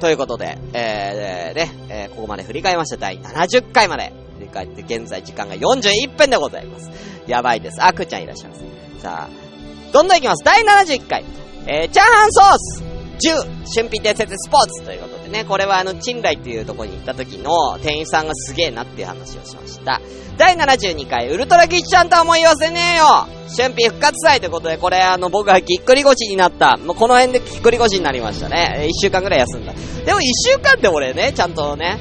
[0.00, 2.96] ということで、えー、ね、えーここまで振り返りました。
[2.96, 6.90] 第70回まで振り返って、現在時間が41分でございます。
[7.26, 7.82] やばいです。
[7.82, 8.62] あ、くちゃんいらっしゃいます。
[9.00, 10.44] さあ、どんどんいきます。
[10.44, 11.24] 第71回。
[11.66, 12.82] えー、チャーハンソース
[13.28, 13.34] !10!
[13.74, 20.00] 春品伝説スポーツということでね、これはあの、賃来っていうとこに行った時の店員さんがすげえなっていう話をしました。
[20.36, 23.26] 第72回、ウルトラギッチャンとはもう言わせねえよ
[23.56, 26.76] 春辟復活祭ということで、これあの、僕がぎっくり腰になった。
[26.76, 28.76] もうこの辺でぎっくり腰になりましたね。
[28.78, 29.72] えー一週間ぐらい休んだ。
[30.04, 31.98] でも一週間で俺ね、ちゃんとね、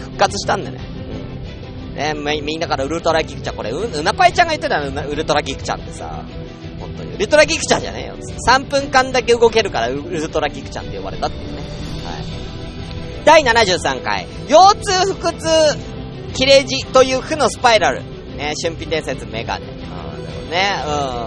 [0.00, 0.80] 復活したんでね。
[2.14, 2.24] うん。
[2.24, 6.24] ねみんなからウルトラギクちゃん、これ、う、うなぱいちゃんが言ってたの、ウルトラギクちゃんってさ、
[6.78, 7.14] 本当に。
[7.14, 8.14] ウルトラギクちゃんじゃねえよ。
[8.48, 11.62] 3分間だけ動けるから、ウルトラギクちゃんって呼ばれたっていうね。
[13.28, 13.44] はい。
[13.44, 15.46] 第73回、腰痛腹痛、
[16.32, 18.02] 切れ字という負のスパイラル。
[18.36, 19.66] ね、春辟伝説メガネ。
[19.66, 20.70] うん、ね、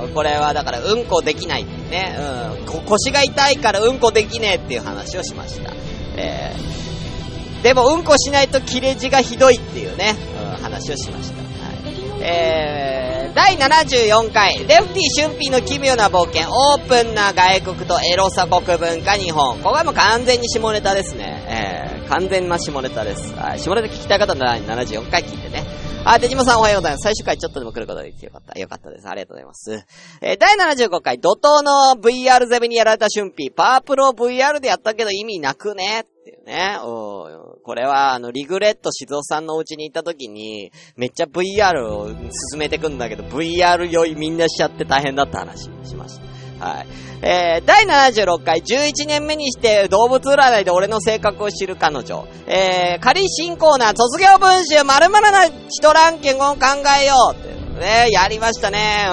[0.07, 2.17] うん、これはだから、うんこできないってね、
[2.57, 5.73] うん、こ腰が痛いからうんこできねえっていう話をしました。
[6.15, 10.15] えー、でもうんこしないと切れ字がひどいっていうね、
[10.55, 11.41] うん、話をしました。
[11.41, 12.21] はい。
[12.21, 19.57] えー、第74回、レフティ春辟の奇妙な冒険、オープンな外国とエロさ国文化日本。
[19.59, 21.45] ここはもう完全に下ネタですね。
[21.47, 23.33] えー、完全な下ネタです。
[23.35, 25.63] はい、下ネタ聞きたい方なら74回聞いてね。
[26.03, 27.03] あ、デジモさんおはようございます。
[27.03, 28.59] 最終回ちょっとでも来ることができてよかった。
[28.59, 29.07] よかったです。
[29.07, 29.85] ありがとうございます。
[30.21, 33.49] えー、第75回、怒涛の VR 攻めにやられた春辟。
[33.51, 36.79] パープロ VR でやったけど意味なくねっていうね。
[36.83, 46.19] おーこれは、あの、リグレット静雄さんのお家に行った時に、めっちゃ VR を進めてくんだけど、VR 酔いみんなしちゃって大変だった話しまし
[46.59, 46.65] た。
[46.65, 46.87] はい。
[47.23, 52.27] えー、第76回、11年目にして動物占いで俺の性格を知る彼女。
[52.47, 56.59] えー、仮新コーナー、卒業文集、〇〇な人ランキングを考
[56.99, 59.05] えようってね、やりましたね。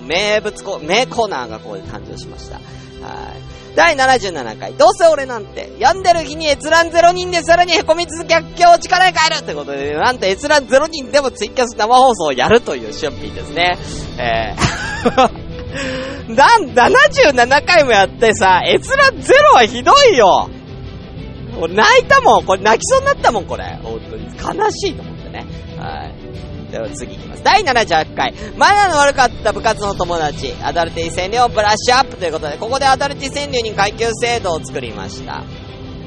[0.00, 0.06] うん。
[0.06, 2.56] 名物コ、名コーナーがここで誕生しました。
[2.56, 2.60] は
[3.34, 3.37] い。
[3.78, 13.78] 第77回、どうせ俺なんて、病んでる日に閲覧0人でさらに凹み続け逆境を力に変えるってことで、なんと閲覧0人でもツイキャス生放送をやるというシュンピーですね。
[14.18, 20.50] えー、 なん、77回もやってさ、閲覧0はひどいよ
[21.60, 24.26] 俺泣いたもんこれ泣きそうになったもんこれ本当に。
[24.60, 25.46] 悲しいと思ってね。
[25.78, 26.14] はい。
[26.70, 27.42] では次行きます。
[27.42, 35.44] 第78回、マナーの悪かった部活の友達、アダルティ川柳をブラッシュアップということで、ここでアダルティ川柳に階級制度を作りました。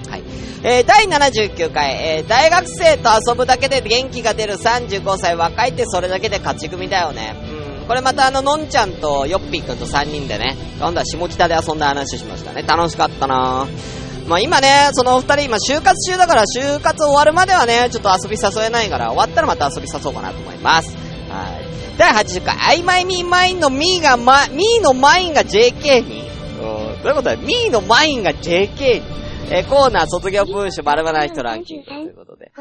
[0.10, 0.24] はい。
[0.64, 7.36] えー、第79回、えー、大学生と遊ぶだけで元気が出る35歳若いってそれだけで勝ち組だよね。
[7.80, 7.88] うん。
[7.88, 12.62] これまたあの、のんちゃんとよっぴーくんと3人でね、今度は下北で遊んだ話しましたね。
[12.62, 20.96] 楽しかったなぁまあ今ね、その二人今就活中だから就活終わるまではね、ちょっと遊び誘えないから、終わったらまた遊び誘おうかなと思います。
[21.30, 21.98] はい。
[21.98, 26.64] 第80回、I my me mine の me がま、me の mine が JK にう
[27.00, 29.21] ん、どういうことだよ ?me の mine が JK に？
[29.50, 32.52] えーコーナー卒業文集バラバラな人ランキングということで。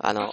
[0.00, 0.30] あの。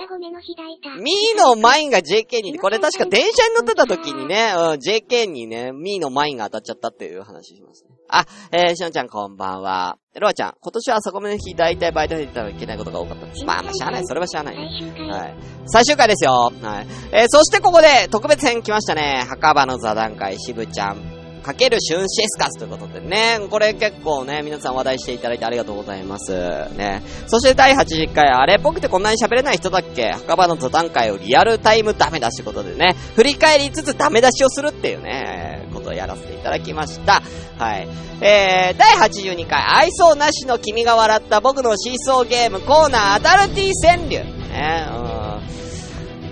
[1.01, 7.91] ミーのマインが JK に、これ確か電車に乗ってた時にね、うん、JK にね、ミーのマインが当たっちゃったっていう話しますね。
[8.09, 9.97] あ、えー、しのちゃんこんばんは。
[10.19, 13.45] ロアちゃん、今年は朝ごめの日大体バイトで行ったらいけないことが多かったです。
[13.45, 14.05] まあまあ、しゃあない。
[14.05, 14.55] それはしゃあない。
[14.55, 15.35] はい。
[15.67, 16.51] 最終回ですよ。
[16.61, 16.87] はい。
[17.11, 19.25] えー、そしてここで特別編来ましたね。
[19.27, 21.16] 墓場の座談会、しぶちゃん。
[21.47, 26.33] かける春シエスカスということでね、これ結構ね、皆さん話題していただいてありがとうございます。
[26.75, 27.01] ね。
[27.27, 30.11] そして第80回、あれ僕ってこんなに喋れない人だっけ？
[30.11, 37.23] 墓場の座談会をリアルタイムダメ出しということでね、振り返りつつダメ出しをするっていうね、ことをやらせていただきました。
[37.57, 37.87] はい。
[38.19, 44.19] えー、第82回、愛想なしの君が笑った僕のシーソーゲームコーナーアダルティ川柳。
[44.19, 45.16] ね、うん。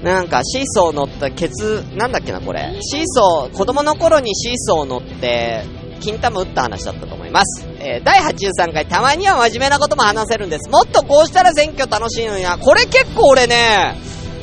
[0.04, 2.78] なんか、シーソー乗ったケツ、なんだっけな、これ。
[2.82, 5.64] シーソー、子供の頃にシーソー乗って、
[6.00, 7.66] 金玉打った話だったと思います。
[7.80, 10.70] えー、第83回、たまには真面目なことも話せるんです。
[10.70, 12.58] もっとこうしたら選挙楽しいのにな。
[12.58, 13.96] これ結構俺ね、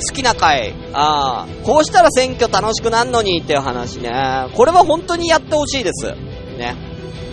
[0.08, 0.74] 好きな回。
[0.92, 4.10] ああ、こうしたら選挙楽しくなんのにっていう話ね。
[4.54, 6.14] これは本当にやってほしいです。
[6.58, 6.74] ね。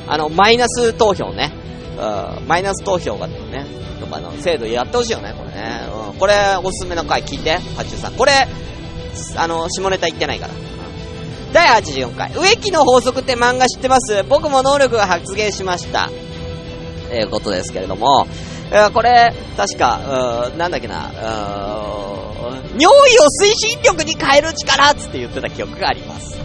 [0.07, 1.51] あの、マイナス投票ね。
[1.97, 3.65] うん、マイナス投票がね、
[3.99, 5.98] とかの制度やってほしいよね、これね。
[6.19, 8.15] これ、おすすめの回聞いて、83。
[8.17, 8.47] これ、
[9.37, 10.53] あの、下ネタ言ってないから。
[11.51, 14.23] 第84回、植木の法則って漫画知ってます？
[14.29, 16.11] 僕も能力が発現しました。
[17.11, 18.27] えー、ことですけれども、
[18.93, 21.09] これ、確か、なんだっけな、
[22.77, 26.37] 尿意を推進力に変える力つって言ってた記憶があります。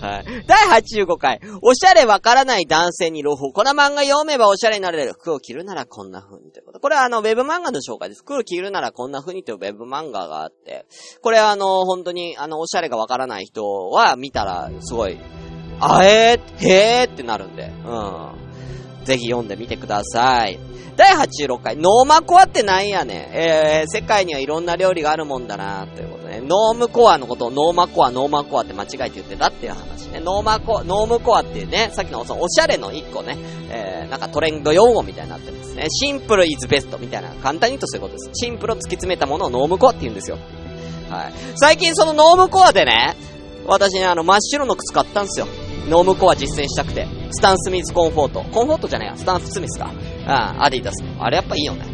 [0.00, 0.44] はい。
[0.46, 3.52] 第85回、おしゃれわからない男性に朗報。
[3.52, 5.12] この漫画読めばおしゃれになれる。
[5.12, 6.80] 服を着るならこんな風にってこと。
[6.80, 8.22] これはあの、ウェブ漫画の紹介です。
[8.22, 10.86] 服を着るならこんな風にというウェブ漫画があって、
[11.22, 15.18] これあの、本当に、あの、おしゃれがわからない人は見たら、すごい、
[15.80, 18.37] あえー、へーってなるんで、うん。
[19.08, 20.58] ぜひ読んでみてください。
[20.96, 23.18] 第86回、ノーマコアってなんやねん。
[23.32, 30.20] えー、世界にはいろんな料理があるもんだな、ということで、ね、ノームコアのことをノーマコア、ノーマコアって間違えて言ってたっていう話ね。
[30.20, 33.38] ノーマコア、ノームコアっていうね、さっきのそのおしゃれの一個ね、
[33.70, 35.86] えー、なんかトレンド用語みたいになってますね。
[35.88, 38.30] シンプルイズベストみたいな、簡単に言うとそういうことです。
[38.34, 40.36] シンプルを突き詰めたものをノームコアって言うんですよ。
[41.08, 41.32] はい。
[41.56, 43.16] 最近そのノームコアでね、
[43.66, 45.46] 私ね、あの、真っ白の靴買ったんですよ。
[45.88, 47.06] ノームコア実践したくて。
[47.30, 48.40] スタンスミスコンフォート。
[48.42, 49.90] コンフォートじゃないや、スタンスミスか。
[49.90, 51.24] うん、アディダスの。
[51.24, 51.84] あれやっぱいいよね。
[51.84, 51.88] う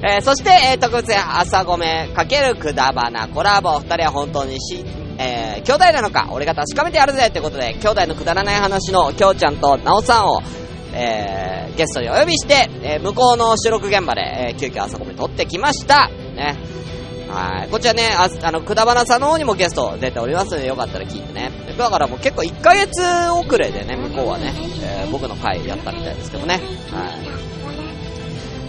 [0.00, 0.08] ん。
[0.08, 3.78] えー、そして、えー、特別朝ごめかけるくだばなコラボ。
[3.80, 4.84] 二人は本当にし、
[5.18, 10.40] えー、兄弟なのか俺が確かめてやるぜってことで、兄弟のくだらない話のきょうちゃんとなおさんを、
[10.94, 16.08] えー、ゲストにお呼びして、えー、向こうの収録現場で、えー、急遽朝ごめ撮ってきました。
[16.08, 16.56] ね。
[17.28, 17.68] はい。
[17.68, 21.50] こちらね、あ、あの、くだばなさんの方にもゲスト出ておりますので、よかったら聞いてね。
[21.76, 24.52] だからもう結構1ヶ月遅れでね、向こうはね、
[24.82, 26.54] えー、僕の回やったみたいですけどね。
[26.54, 27.48] はい。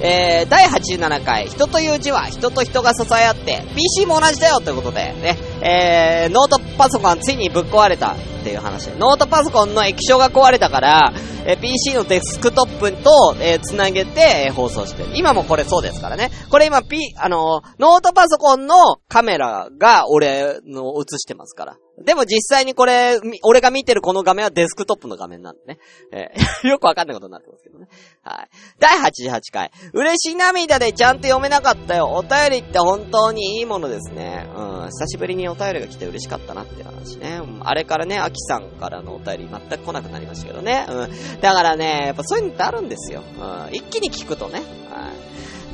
[0.02, 11.12] えー、第87回、人という字は人と人が支え合って、PC も同じだよということで、ね、えー、ノートパソコンついにぶっ壊れたっていう話、ノートパソコンの液晶が壊れたから、
[11.46, 15.10] え、PC のデスクトップと、えー、繋げて、え、放送してる。
[15.14, 16.32] 今もこれそうですからね。
[16.50, 18.76] これ今、P、あの、ノートパソコンの
[19.10, 21.78] カメラが俺の映してますから。
[22.04, 25.80] でも実際にこれ、俺が見てるこの画面はデスクトップの画面なんでね。
[26.12, 27.88] えー、 よくわかんないことになってますけどね。
[28.24, 28.50] はい。
[28.80, 29.72] 第88回。
[29.94, 32.08] 嬉しい涙でちゃんと読めなかったよ。
[32.08, 34.48] お便りって本当にいいものですね。
[34.56, 34.86] うん。
[34.86, 37.42] 久しぶりにお便りが来て嬉しかったなって話ね。
[37.62, 40.86] あれからね、アキさんからのお便り全く来なくなりましたけどね。
[40.90, 41.42] うん。
[41.42, 43.24] だからね、やっぱそういうのってあるんですよ。
[43.38, 43.76] うん。
[43.76, 44.60] 一気に聞くとね。
[44.90, 45.29] はい。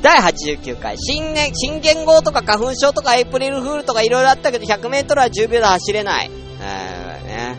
[0.06, 6.30] 第89回、新年、新元号とか花粉症とかエイプリルフールとか色々あったけど、100メートルは10秒で走れない。
[6.60, 7.56] えー、ね。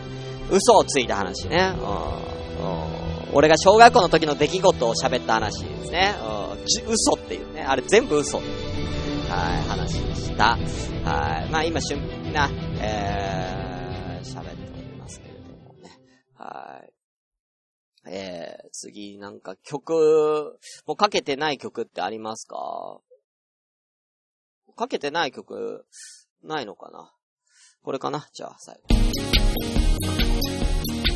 [0.50, 1.74] 嘘をついた話ね。
[1.76, 3.34] うん。
[3.34, 6.14] 俺が小学校の時の出来事を喋った話ですね。
[6.86, 7.64] 嘘っていうね。
[7.64, 8.38] あれ全部嘘。
[8.38, 8.46] はい、
[9.68, 10.56] 話でした。
[11.04, 11.50] はい。
[11.50, 12.00] まあ今、旬
[12.32, 12.48] な、
[12.80, 15.90] えー、喋っておりますけれどもね。
[16.38, 16.77] はい。
[18.10, 23.00] えー、次、なんか曲、もうかけてない曲ってありますか？
[24.76, 25.84] かけてない曲、
[26.42, 27.12] ないのかな？
[27.82, 28.26] これかな？
[28.32, 28.94] じゃあ、最後。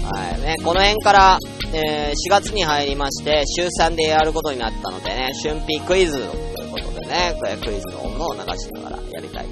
[0.04, 1.38] はいね、この辺から、
[1.72, 9.51] えー、4月に入りまして、週3でやることになったのでね、春季クイズということでね、これクイズの音を流しながらやりたい。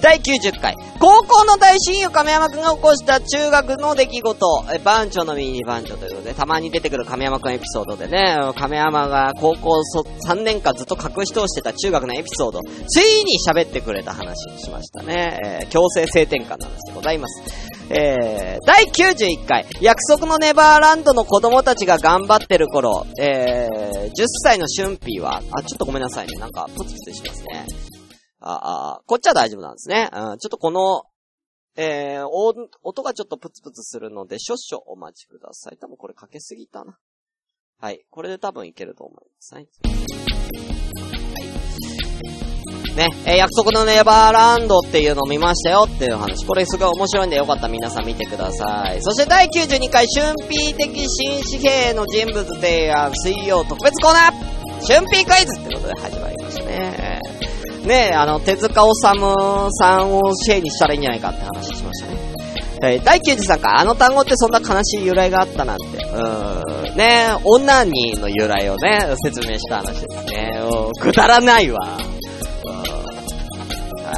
[0.00, 9.82] 第90回、高校の大親友亀山くんが起こした中学の出来事、え番長のミニ番長ということで、たまに出てくる亀山くんエピソードでね、亀山が高校
[10.26, 15.38] 3年間ずっと隠し通してた中学のエピソード、ついに喋ってくれた話をしましたね。
[15.44, 17.80] えー、強制性転換の話ですございます。
[17.90, 26.36] えー、第91回、約束のネバーランドの子供たちが頑張ってる頃、えー、10歳の春ーは、あ、ちょっとごめんなさいね。
[26.38, 27.66] なんか、プツプツしますね。
[28.42, 28.79] あ、あ、
[29.10, 30.08] こっちは大丈夫なんですね。
[30.12, 31.02] うん、ちょっとこの、
[31.74, 35.78] えー、音がちょっとプツプツするので、少々お待ちください。
[35.78, 36.96] 多分これかけすぎたな。
[37.80, 38.04] はい。
[38.08, 39.52] これで多分いけると思います。
[39.52, 39.64] はい。
[42.94, 46.46] ね、えー、約束のネバーランドっていうのを見ましたよっていう話。
[46.46, 49.02] これすごい面白いんでよかったら皆さん見てください。
[49.02, 57.29] そして第92回春辟的新紙幣の人物提案水曜特別コーナー春辟クイズってことで始まりましたね。
[57.86, 62.30] ねえあの、手塚治虫さんをシェイにしたらいいんじゃないかって話しましたね。
[62.82, 65.84] えー、第93回、あの単語ってそんな悲しい由来があったなんて。
[65.84, 66.96] うーん。
[66.96, 70.60] ねえ女にの由来をね、説明した話ですね。
[70.98, 71.98] くだらないわ。
[72.64, 72.72] うん
[74.04, 74.12] は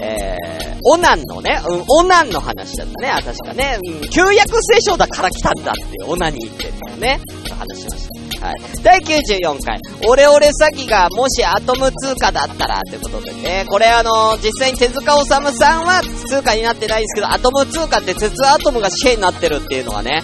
[0.00, 0.04] い。
[0.04, 3.78] えー、オナンのね、うん、オナンの話だったね、あ確かね。
[3.84, 7.20] うん、旧約聖書だから来たんだって、オナに言ってたよね。
[7.58, 8.08] 話しまし
[8.40, 8.46] た。
[8.46, 8.56] はい。
[8.82, 20.22] 第94回、オレオレ詐欺がもしアトム通貨だったら、ってことでね、これあの実際に手塚治虫さんは通貨になってないですけど、アトム通貨って鉄アトムが紙幣になってるっていうのがね、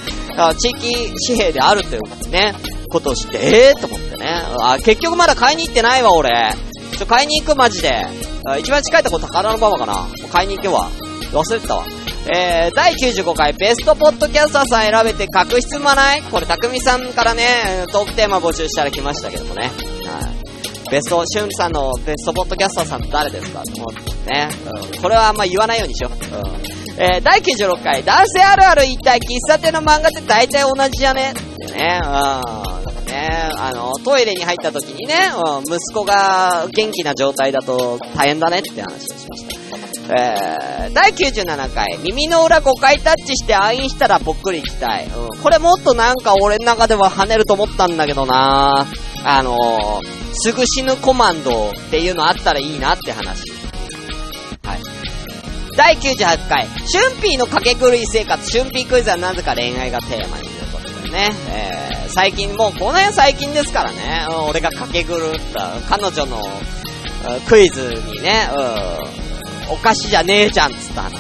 [0.59, 2.55] 地域紙幣であるというね、
[2.89, 4.29] ことを知って、ええー、と思ってね。
[4.61, 6.55] あ、結局まだ買いに行ってないわ、俺。
[6.97, 8.34] ちょ、買いに行く、マジで。
[8.59, 10.07] 一番近いとこ高田の馬場かな？
[10.31, 10.91] 買いに行けば。
[11.33, 11.85] 忘れてたわ。
[12.27, 16.23] えー、第95回ベストポッドキャスターさん選べて確執まない？
[16.23, 19.63] これ、匠さんからね、トークテーマ募集したら来ましたけどもね。
[19.63, 19.73] はい。
[20.91, 23.63] ベスト、シュンさんのベストポッドキャスターさんって誰ですか？
[23.65, 24.49] と思ってね。
[24.95, 25.03] うん。
[25.03, 26.13] これはあんま言わないようにしよう。
[26.13, 26.23] うん。
[27.03, 31.33] えー、第96回、男性あるある一体喫茶店の漫画って大体同じじゃね？
[31.33, 32.01] ってね。
[32.05, 32.94] うん。
[33.15, 35.15] ね、あの、トイレに入った時にね、
[35.67, 39.55] 息子が元気な状態だと大変だねって話をしました。
[40.07, 45.07] えー、第97回、耳の裏5回タッチして暗印したらぽっくり行きたい。
[45.07, 48.87] うん、これもっとなんか俺の中では跳ねると思ったんだけどな
[49.25, 50.05] あのー、
[50.35, 53.43] すぐ死ぬコマンドっていうのあったらいいなって話。
[55.77, 60.54] 第98回、シュンピーの駆け狂い生活、シュンピークイズはなぜか恋愛がテーマに
[61.15, 65.19] ね、えー、最近、もうこの辺最近ですからね、うん、俺が駆け狂っ
[65.55, 66.43] た、彼女の、
[67.49, 68.49] クイズにね、
[69.71, 71.15] うん、お菓子じゃねえじゃんっつった話。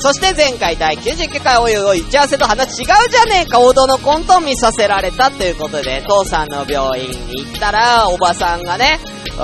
[0.00, 9.00] そして前回第99回おいおい打ち合わせと話違うじゃねえか王道のコントを見させられたということで、父さんの病院に行ったら、おばさんがね、
[9.36, 9.40] う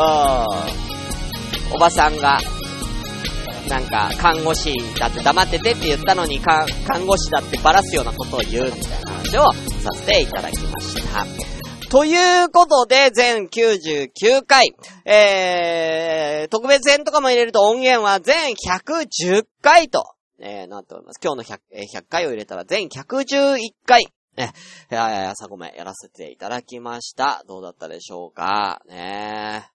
[1.73, 2.39] ん、おばさんが、
[3.69, 6.67] なんか、看護師だって黙っててって言ったのに、看
[7.07, 9.53] 護師だってばらすようなことを言うみたいな話を
[9.83, 11.55] させていただきました。
[11.95, 20.05] ということで、全99回、えー、特別編とかも入れると音源は全110回と、
[20.41, 21.21] えー、なっております。
[21.23, 24.53] 今日の 100, え100回を入れたら全111回、ね、
[24.91, 27.45] えー、朝ごめやらせていただきました。
[27.47, 29.71] どうだったでしょうかね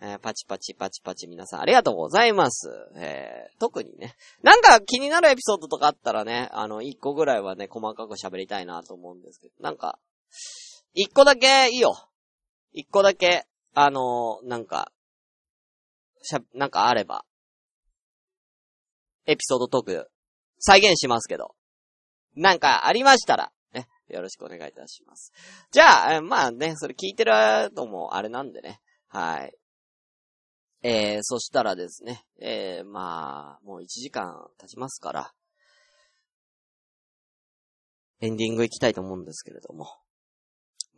[0.00, 2.68] えー、パチパチパチパチ皆さんありがとうございます。
[2.96, 4.14] えー、特にね。
[4.42, 9.98] なんか気になるエピソードとかあったらね、あの、一個ぐらいはね、細かく喋りたいなと思うんですけど、なんか、
[10.92, 11.94] 一個だけいいよ。
[12.72, 14.92] 一個だけ、あのー、なんか、
[16.22, 17.24] しゃ、なんかあれば、
[19.26, 20.10] エピソードトーク、
[20.58, 21.54] 再現しますけど、
[22.34, 25.32] なんかありましたら、ね、よろしくお願いいたします。
[25.70, 27.32] じゃあ、まあね、それ聞いてる
[27.74, 29.54] のもあれなんでね、はい。
[30.82, 35.32] えー、そしたらですね、えー、まあ、もう1時間経ちますから、
[38.20, 39.88] エンディング行きたいと思うんですけれども。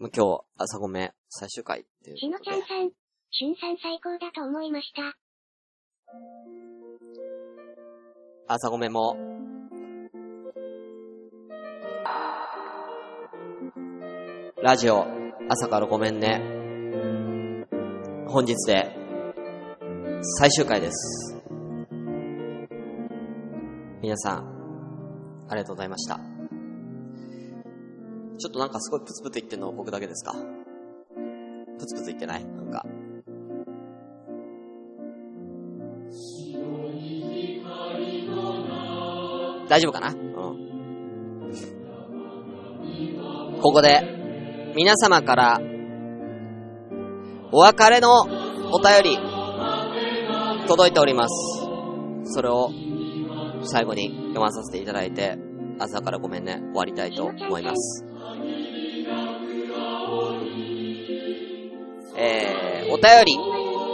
[0.01, 2.17] 今日、朝ごめ、最終回っていう。
[2.19, 2.91] しのちゃんさん、
[3.31, 5.19] しゅんさん最高だと思いました。
[8.47, 9.17] 朝ごめも、
[14.63, 15.07] ラジオ、
[15.49, 16.41] 朝からごめんね。
[18.29, 18.98] 本日で、
[20.21, 21.37] 最終回です。
[24.03, 24.39] 皆さん、
[25.49, 26.17] ありがとうございました。
[26.17, 30.33] ちょっとなんかすごいプツプツ言ってんの僕だけですか？
[30.33, 30.39] プ
[31.87, 32.45] ツプツ言ってない？
[32.45, 32.85] なんか。
[39.69, 40.09] 大丈夫かな？
[40.09, 40.19] うん。
[43.63, 45.61] ここで、皆様から、
[47.53, 48.25] お別れのお
[48.81, 49.17] 便り、
[50.69, 51.35] 届いております。
[52.25, 52.71] それを
[53.65, 55.39] 最後に読まさせていただいて、
[55.79, 58.05] 朝からごめんね、終わりたいと思います。
[62.19, 63.39] えー、お便り、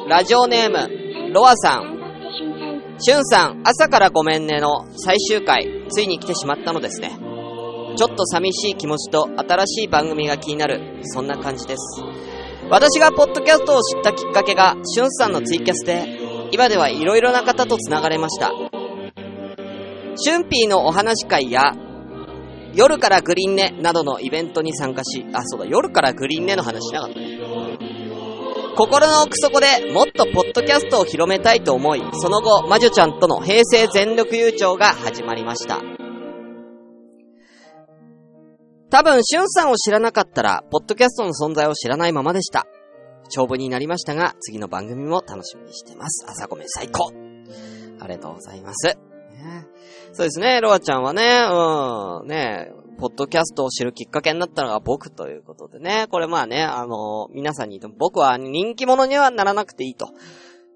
[0.08, 1.94] ラジオネーム、ロアさん、
[2.98, 7.16] シュンさん、朝からごめんねの最終回、ついに来てしまったのですね。
[7.96, 12.02] ちょっと寂しい気持ちと新しい番組が気になる、そんな感じです。
[12.70, 16.13] 私がポッドキャストを知ったきっかけが、シュンさんのツイキャスで、
[16.54, 18.52] 今ではいろいろな方と繋がれました。
[20.14, 21.72] シュンピーのお話会や、
[22.74, 27.40] 夜からグリーンネなどのイベントに参加し、あ、そうだ、夜からグリーンネの話しなかったね。
[28.76, 35.80] 心の奥底でもっとポッドキャストを広めたいと思い、その後、魔女ちゃんとの平成全力優勝が始まりました。
[38.90, 42.64] 多分、しゅんさんを知らなかったら、ポッドキャストの存在を知らないままでした。
[43.34, 46.24] 長文になりましたが、次の番組も楽しみにしてます。
[46.28, 47.12] 朝ごめん最高
[47.98, 48.86] ありがとうございます。
[48.86, 48.94] ね、
[50.12, 60.10] そうですね、ロアちゃんはね、うん、ね、ポッドキャストを知るきっかけになったのが僕ということでね、これまあね、あのー、皆さんに言っても僕は人気者にはならなくていいと。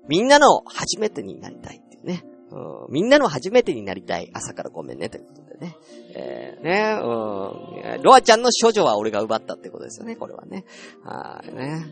[0.08, 2.24] みんなの初めてになりたいっていうね。
[2.50, 5.76] うん、みんなの初めてになりたい朝からごめんねということでね。
[6.14, 10.64] えー、ね、うん、ロアちゃんの処女は俺が奪ったってことですよね、これはね。
[11.04, 11.86] はい、ね。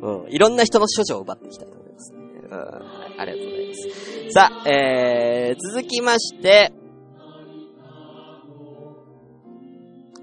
[0.00, 2.18] うん、いろんな人の処女を奪っていきたいと思いますね。
[2.50, 4.32] うん、ありがとうございます。
[4.32, 6.72] さあ、えー、続きまして、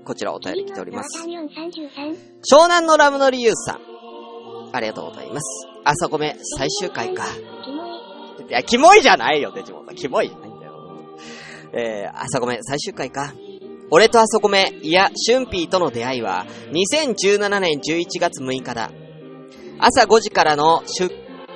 [0.04, 1.22] こちらお便り来ております。
[1.22, 3.82] 湘南のラムのリユーさん。
[4.74, 5.68] ありがとうございます。
[5.84, 7.26] 朝ごめ、最終回か。
[8.50, 9.96] いや、キモいじゃないよ、デジモンさん。
[9.96, 10.74] キモいじゃないんだよ。
[11.74, 13.34] えー、朝ごめん、最終回か。
[13.90, 18.92] 俺と朝ごめん、いや、シュンピーとの出会いは、2017年11月6日だ。
[19.80, 21.14] 朝5時からの出、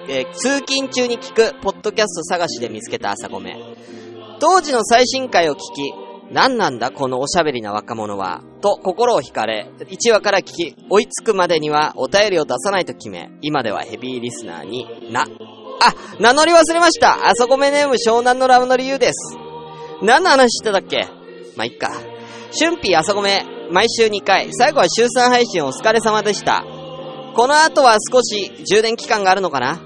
[0.07, 3.57] えー、通勤中に聞く、ポッドキャスト探しで見つけた朝ごめん。
[4.39, 5.93] 当時の最新回を聞き、
[6.31, 8.41] 何なんだこのおしゃべりな若者は。
[8.61, 15.25] と心を惹かれ、1話から聞き、追いつくまでにはお便りを出さないと決め、今ではヘビーリスナーにな。
[15.83, 19.37] あ、名乗り忘れましたあそこめネーム湘南のラブの理由です。
[20.01, 21.07] 何の話してたっけ？
[21.55, 21.89] まあ、いっか。
[22.57, 26.63] 春辟あそこめ、毎週2回、最後は週3配信お疲れ様でした。
[27.35, 29.79] この後は少し充電期間があるのかな？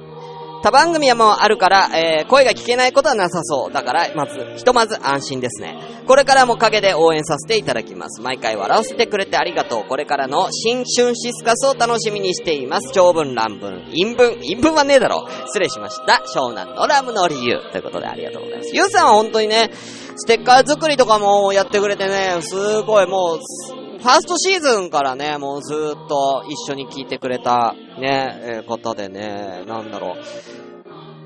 [0.66, 3.72] 他番組はもうあるから、えー、声が聞けないことはなさそう。
[3.72, 5.78] だから、まず、ひとまず安心ですね。
[6.08, 8.20] これからも陰で応援させていただきます。
[8.20, 9.84] 毎回笑わせてくれてありがとう。
[9.88, 12.90] これからの新春シスカスを楽しみにしています。
[12.92, 15.28] 長文、乱文、陰文、陰文はねえだろ。
[15.46, 16.24] 失礼しました。
[16.26, 17.60] 湘南のラムの理由。
[17.72, 18.76] ということでありがとうございます。
[18.76, 19.70] ゆうさんは本当にね、
[20.16, 30.16] ステッカー作りとかもやってくれてね、すごいもう、ファーストシーズンからね、もうずーっと一緒に聞いてくれた、ね、えー方でね、なんだろ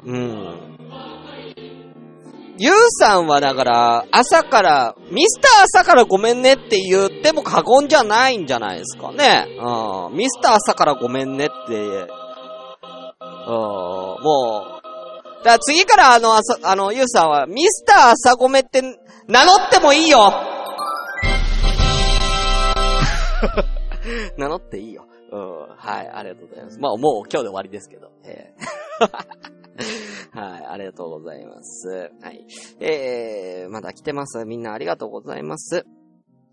[0.06, 0.10] う。
[0.10, 0.78] うん。
[2.58, 9.46] ゆうさんはだから、朝から、ミスター朝からごめんねって言っても過言じゃないんじゃないですかね。
[9.58, 10.16] うん。
[10.16, 12.08] ミスター朝からごめんねって、うん、
[14.24, 18.82] もう、だから次からあの、朝、あの、ゆうさんは、ミスター朝ごめって
[19.28, 20.49] 名乗ってもいいよ
[24.38, 25.08] 名乗っていいよ。
[25.32, 25.68] うん。
[25.76, 26.80] はい、ありがとうございます。
[26.80, 28.12] まあ、もう今日で終わりですけど。
[28.24, 28.70] えー
[30.32, 32.12] はい、ありがとうございます。
[32.22, 32.46] はい。
[32.80, 34.46] えー、まだ来てます。
[34.46, 35.86] みんなありがとうございます。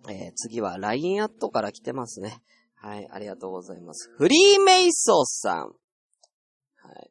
[0.09, 2.39] えー、次は LINE アットから来てますね。
[2.77, 4.11] はい、ありがとうございます。
[4.17, 5.57] フリーメイソーさん。
[5.59, 5.73] は
[7.03, 7.11] い。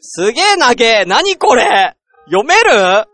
[0.00, 1.96] すげえ長え何これ
[2.26, 3.06] 読める？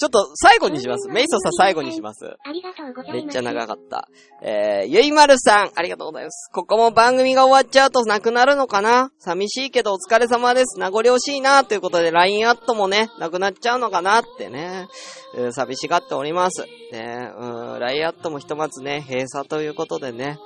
[0.00, 1.08] ちょっと最後にします。
[1.08, 2.24] メイソーさん最後にします。
[2.42, 3.24] ありがとうございます。
[3.26, 4.08] めっちゃ長かった。
[4.42, 6.50] えー、ゆいまるさん、ありがとうございます。
[6.54, 9.10] ここも番組が終わっちゃうとなくなるのかな？
[9.18, 10.78] 寂しいけどお疲れ様です。
[10.78, 14.88] 名残惜しいなということで LINE アットもね、なくなっちゃうのかなってね、
[15.36, 16.64] えー寂しがっております。
[16.92, 20.38] ね、うん、LINE アットもひとまずね、閉鎖ということでね、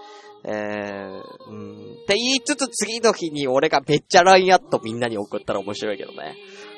[0.47, 6.35] えー、うん、って言いつつ次の日に俺がめっちゃ LINE アットみんなに送ったら面白いけどね。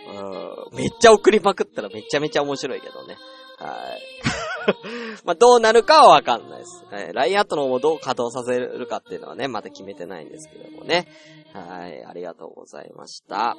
[0.09, 3.17] うん、めっちゃ送りまくったらめちゃめちゃ面白いけどね。
[3.59, 4.37] はい。
[5.25, 6.85] まあ、どうなるかはわかんないです。
[6.93, 11.09] えー、ラインアットの方もどう稼働させるかっていうのはね、まだ決めてないんですけどもね。
[11.53, 13.57] はい、ありがとうございました。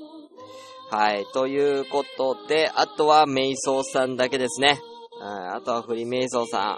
[0.90, 4.80] はい、ということで、あとはメイソーさんだけですね。
[5.20, 6.78] はい、あとはフリーメイソーさ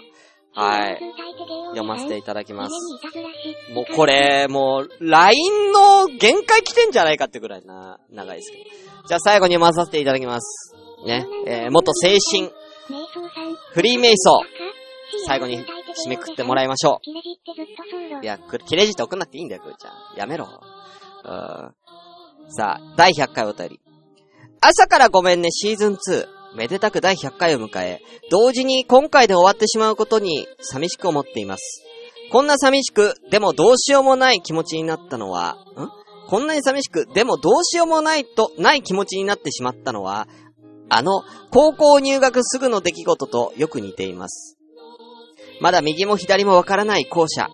[0.52, 1.00] はい。
[1.70, 2.72] 読ませていただきます。
[3.72, 8.89] もうこれ、もう、LINE の限界来てんじゃないかってぐらいな、長いですけど。
[9.10, 10.72] じゃあ最後に読まさせていただきます。
[11.04, 11.26] ね。
[11.44, 12.48] えー、元精神、
[13.72, 15.26] フリーメイソー。
[15.26, 18.24] 最後に締めくってもらいましょう。
[18.24, 20.16] いや、く切れ字って送んなくていいんだよ、くーちゃん。
[20.16, 20.46] やめろ。
[21.24, 21.74] うん。
[22.52, 23.80] さあ、第100回お便り。
[24.60, 26.26] 朝からごめんね、シーズン2。
[26.56, 28.00] めでたく第100回を迎え、
[28.30, 31.82] 同時に今回で終わってしまうことに寂しく思っています。
[32.30, 35.99] こんな寂しく、でもどうしようもない気持ちになったのは、ん？
[36.30, 40.28] こんなに寂しく、でもどうしようもないと、ない気持ちになってしまったのは、
[40.88, 44.56] あの、高校入学すぐの出来事とよく似ています。
[45.60, 47.48] まだ右も左もわからない校舎。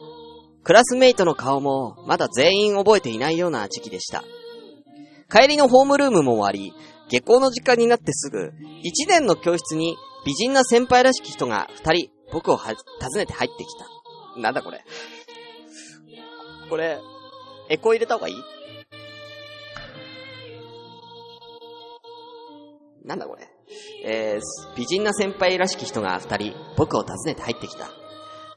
[0.62, 4.22] クラスメイトの顔も、まだ全員覚えていないような時期でした。
[5.30, 6.74] 帰りのホームルームも終わり、
[7.08, 8.52] 下校の時間になってすぐ、
[8.82, 9.96] 一年の教室に
[10.26, 12.74] 美人な先輩らしき人が二人、僕を訪
[13.16, 14.40] ねて入ってきた。
[14.40, 14.84] なんだこれ。
[16.68, 17.00] これ、
[17.70, 18.34] エコー入れた方がいい？
[23.06, 23.48] なんだこれ。
[24.04, 27.88] えー、美人な先輩らしき人が二人、僕を訪ねて入ってきた。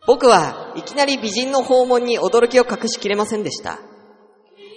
[0.07, 3.79] 僕はいきなり美人の訪問に驚きを隠しきれませんでした。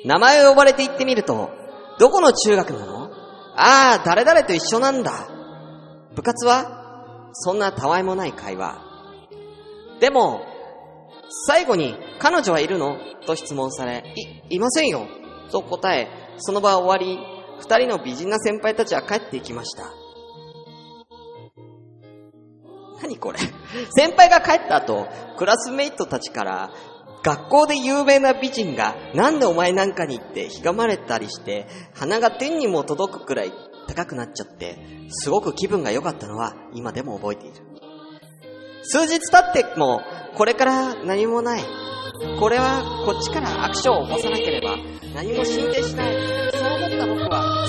[0.04, 1.50] 名前を呼ばれて行ってみると、
[1.98, 3.04] どこの中学なの？
[3.54, 5.28] ああ、誰々と一緒なんだ。
[6.14, 8.82] 部活はそんなたわいもない会話。
[10.00, 10.44] でも、
[11.46, 12.96] 最後に、彼女はいるの？
[13.26, 14.02] と質問され、
[14.50, 15.06] い、いませんよ。
[15.50, 16.08] と答え、
[16.38, 17.18] その場は終わり、
[17.62, 19.84] 二人の美人な先輩たちは帰っていきました。
[23.00, 23.38] 何これ？
[23.90, 25.06] 先輩が帰った後、
[25.38, 26.72] クラスメイトたちから、
[27.22, 33.52] 学校で有名な美人が、なんでお前なんかに行ってひがまれたりして、鼻が天にも届くくらい
[33.86, 37.71] 高くなっちゃって、すごく気分が良かったのは今でも覚えている。
[38.82, 40.02] 数日経っても、
[40.34, 41.62] これから何もない。
[42.38, 44.76] これはこっちからアクションを起こさなければ
[45.14, 46.14] 何も進展しない。
[46.52, 47.66] そう思った僕は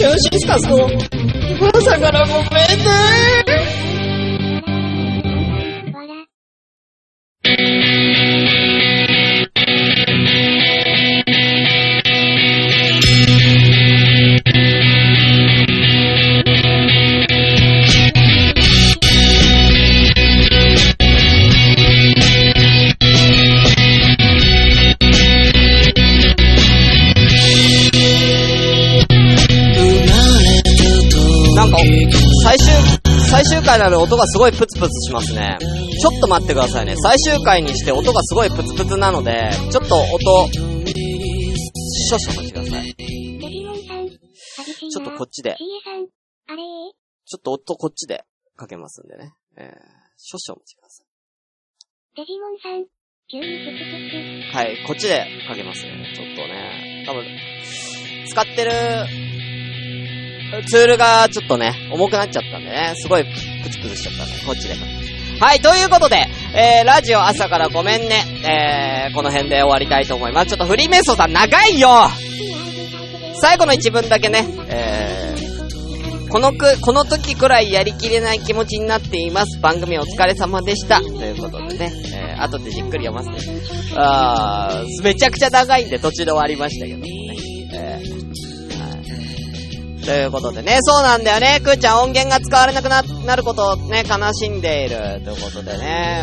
[0.00, 0.88] シュンシスカスの
[1.74, 3.59] 朝からごめんね。
[33.70, 35.56] 回なので音がすごいプツプツしますね。
[35.60, 36.96] ちょっと待ってくださいね。
[36.96, 40.48] 最終回にして音がすごいプツプツなので、ちょっと音、
[42.08, 42.94] 少々お待ちください。
[44.90, 48.24] ちょっとこっちで、ちょっと音こっちで
[48.56, 49.34] かけますんでね。
[49.56, 49.66] えー、
[50.16, 51.04] 少々お待ちくださ
[52.16, 52.86] デジモンさん。
[53.30, 54.16] 急にプツプツ。
[54.16, 54.52] い。
[54.52, 56.12] はい、こっちでかけますね。
[56.16, 57.24] ちょっとね、多分、
[58.28, 59.39] 使ってる、
[60.66, 64.74] ツールがちょっとね、重くなっちゃったんでね、すごいプツプツしちゃったんで、こっちで。
[65.40, 68.24] はい、ということで、えー、ラジオ朝からごめんね。
[68.44, 70.50] えー、この辺で終わりたいと思います。
[70.50, 71.88] ちょっとフリーメイソーさん長いよ
[73.40, 79.58] 最後の一文だけね、えー、このく、この時くらいやりきれない気持ちになっています。
[79.60, 81.00] 番組お疲れ様でした。
[81.00, 83.38] ということでね、えー、後でじっくり読ますね。
[83.96, 87.19] あー、めちゃくちゃ長いんで途中で終わりましたけど。
[90.04, 91.60] ということでね、そうなんだよね。
[91.60, 95.20] くーちゃん音源が使われなくな、なることをね、悲しんでいる。
[95.24, 96.22] ということでね、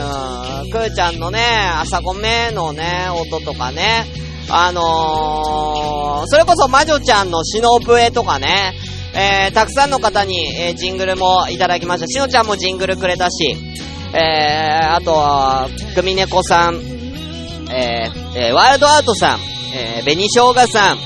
[0.63, 1.41] うん、くーちゃんのね、
[1.79, 4.05] 朝ごめのね、音とかね、
[4.49, 8.73] あのー、それこそ魔女ちゃんのシノブエとかね、
[9.13, 12.07] えー、たくさんの方に、えー、ジングルもいただきました。
[12.07, 13.57] しのちゃんもジングルくれたし、
[14.13, 16.75] えー、あとは、グミネコさん、
[17.69, 19.39] えー、えー、ワールドアートさん、
[19.75, 20.97] えー、紅生姜さん、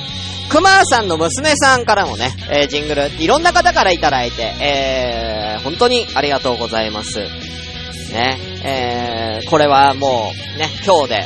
[0.52, 7.20] クマーさんの娘さんからもね、えー、ジングル、いろんな方からいただいて、えー、本当にありがとうございます。
[8.12, 11.24] ね、えー、これはもう、ね、今日で、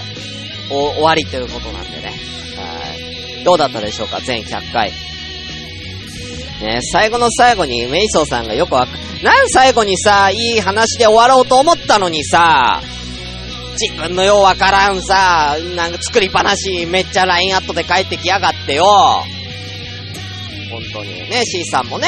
[0.70, 2.14] お、終わりということなんでね。
[2.56, 3.44] はい。
[3.44, 4.22] どうだったでしょうか？
[4.22, 4.92] 全100回。
[6.62, 12.80] ね、最後の最後にメイソーさんがよくわか、なん最後にさ、いい話で終わろうと思ったのにさ、
[13.80, 18.86] 自分のようわからんさ、なんか作り話めっちゃ LINE アットで帰ってきやがってよ。
[20.72, 21.30] 本当に。
[21.30, 22.08] ね、C さんもね。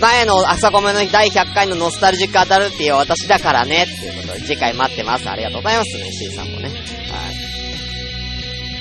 [0.00, 3.84] 前の朝ごめの第100回のノスタルジック当たるっていう私だからね。
[3.84, 5.28] っていうことで次回待ってます。
[5.28, 6.68] ありがとうございますね、C さんもね。
[6.68, 6.74] はい。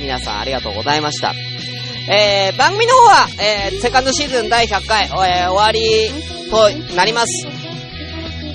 [0.02, 1.34] 皆さんありがとうございました。
[2.10, 6.12] えー、番組の方は、えー、セカンドシーズン第100回、えー、終わり
[6.49, 7.61] となります。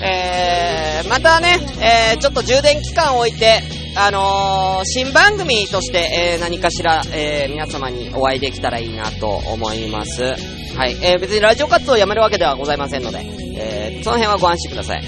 [0.01, 3.61] えー、またね、えー、ちょっと充電期間を置いて、
[3.95, 10.35] あのー、新番組として、えー、何かしら、えー、皆様にお会いできたらいいなと思います。
[10.75, 10.95] はい。
[11.01, 13.25] えー、別にラジオ活動をやめるわけではございませんので、
[13.57, 15.03] えー、その辺はご安心ください。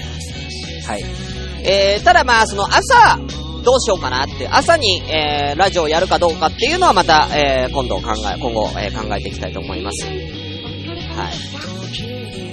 [0.86, 1.04] はい。
[1.62, 3.18] えー、ただまあ、その朝、
[3.62, 10.06] どうしようかなって、朝に、えー、ラジオをやるかどうかっていうのはまた、えー、今度考え、今後、え、考えていきたいと思います。
[10.06, 11.79] はい。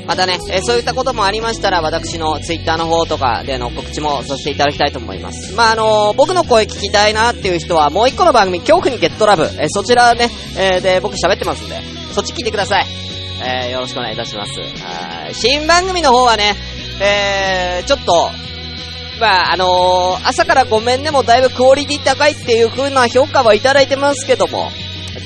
[0.08, 5.54] またね、えーそういったこともありましたら、私のツイッターの方とかでの告知もさせていただきたいと思います。
[5.56, 11.82] まあ、あのー僕の声聞きたいなっていう人は、もう一個の番組、恐怖にゲットラブ、えーそちらね、えーで、僕喋ってますんで、
[12.14, 12.86] そっち聞いてください。
[13.46, 14.52] えよろしくお願いいたします。
[14.60, 16.56] はい新番組の方はね、
[17.02, 18.32] え、ちょっと、
[19.20, 24.72] まあ、あの朝からごめんねもだいぶクオリティ高いっていう風な評価はいただいてますけども、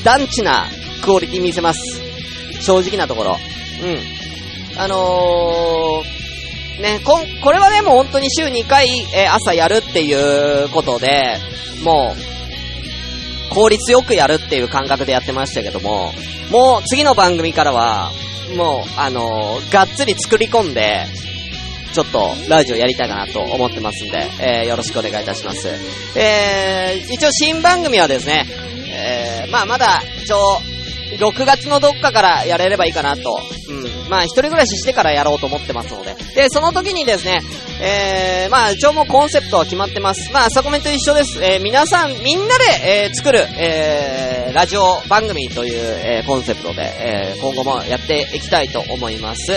[0.03, 0.65] 団地な
[1.03, 1.79] クオリティ見せます。
[2.61, 3.37] 正直なところ。
[3.81, 3.99] うん。
[4.77, 11.37] あのー、ね、こ、これはね、もう本当に週2回、えー朝やるっていうことで、
[11.83, 16.13] もう、効率よくやるっていう感覚でやってましたけども、
[16.49, 18.11] もう次の番組からは、
[18.55, 21.05] もう、あのーがっつり作り込んで、
[21.93, 25.67] ちょっと、ラジオやりたいかなと思ってますんで、えーよろしくお願いいたします。
[26.15, 28.45] えー、一応新番組はですね、
[28.87, 30.61] えー、まあまだ、一応、
[31.17, 33.39] 6月のどっかからやれればいいかなと。
[33.69, 34.09] うん。
[34.09, 36.15] まあ、一人暮らししてからやろうと思ってますので。
[36.35, 37.41] で、その時にですね、
[37.81, 40.31] えー、まあ、一応もうコンセプトは決まってます。
[40.31, 41.43] まあ、朝コメント一緒です。
[41.43, 49.51] えー、皆さん、みんなで、えー、作る、えー、ラジオ番組という、えー、コンセプトで、えー、今後もやっていきたいと思います。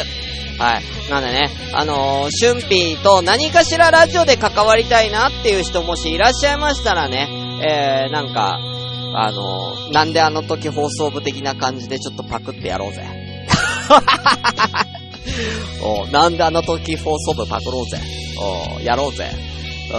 [0.59, 1.11] はい。
[1.11, 7.29] なんでね、あのー、シュンピーと何かしらラジオで関わりたいなっていう人もしいらっしゃいましたらね、
[7.63, 8.61] えー、なんか、
[9.17, 13.07] あの、なんであの時放送部的な感じでちょっとパクってやろうぜ。
[15.83, 17.99] おなんであの時放送部パクろうぜ。
[18.77, 19.31] おやろうぜ。
[19.93, 19.97] う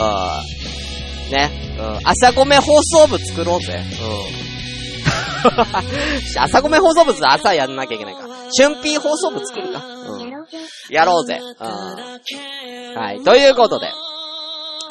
[1.30, 1.32] ん。
[1.32, 1.50] ね。
[1.80, 2.00] うん。
[2.04, 3.82] 朝ごめ放送部作ろうぜ。
[4.02, 4.46] うん。
[6.42, 8.22] 朝ごめ放送物朝やんなきゃいけないか。
[8.58, 9.82] 春 P 放送部作るか。
[9.86, 10.32] うん。
[10.90, 11.40] やろうぜ。
[11.40, 12.96] うん。
[12.96, 13.24] はい。
[13.24, 13.92] ということで、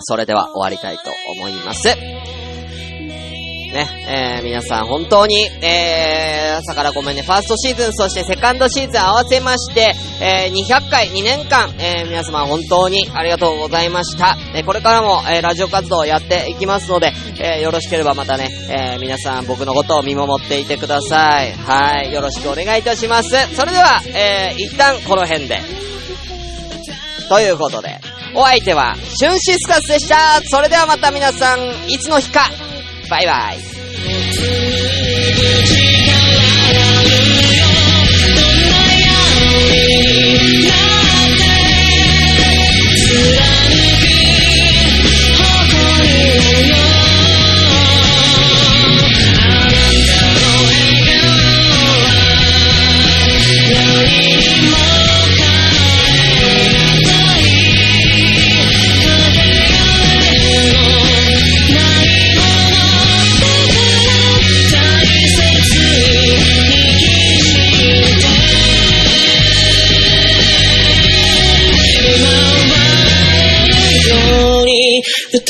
[0.00, 1.88] それでは終わりたいと思います。
[3.74, 14.36] ね、えー、皆さん本当に、えー、朝からごめんね、ファーストシーズン、そしてセカンドシーズン合わせまして、えー、200回、2年間、えー、皆様本当にありがとうございました。
[14.54, 21.52] えー、これからも、えー、ラジオ活動をやっていきますので、えー、よろしければまたね、えー、皆さん僕のことを見守っていてください。
[21.52, 23.30] はい、よろしくお願いいたします。
[23.56, 25.60] それでは、えー、一旦この辺で。
[27.28, 27.98] ということで、
[28.34, 30.40] お相手は、シュンシスカスでした。
[30.44, 32.50] それではまた皆さん、いつの日か、
[33.08, 33.54] バイバ
[75.34, 75.40] The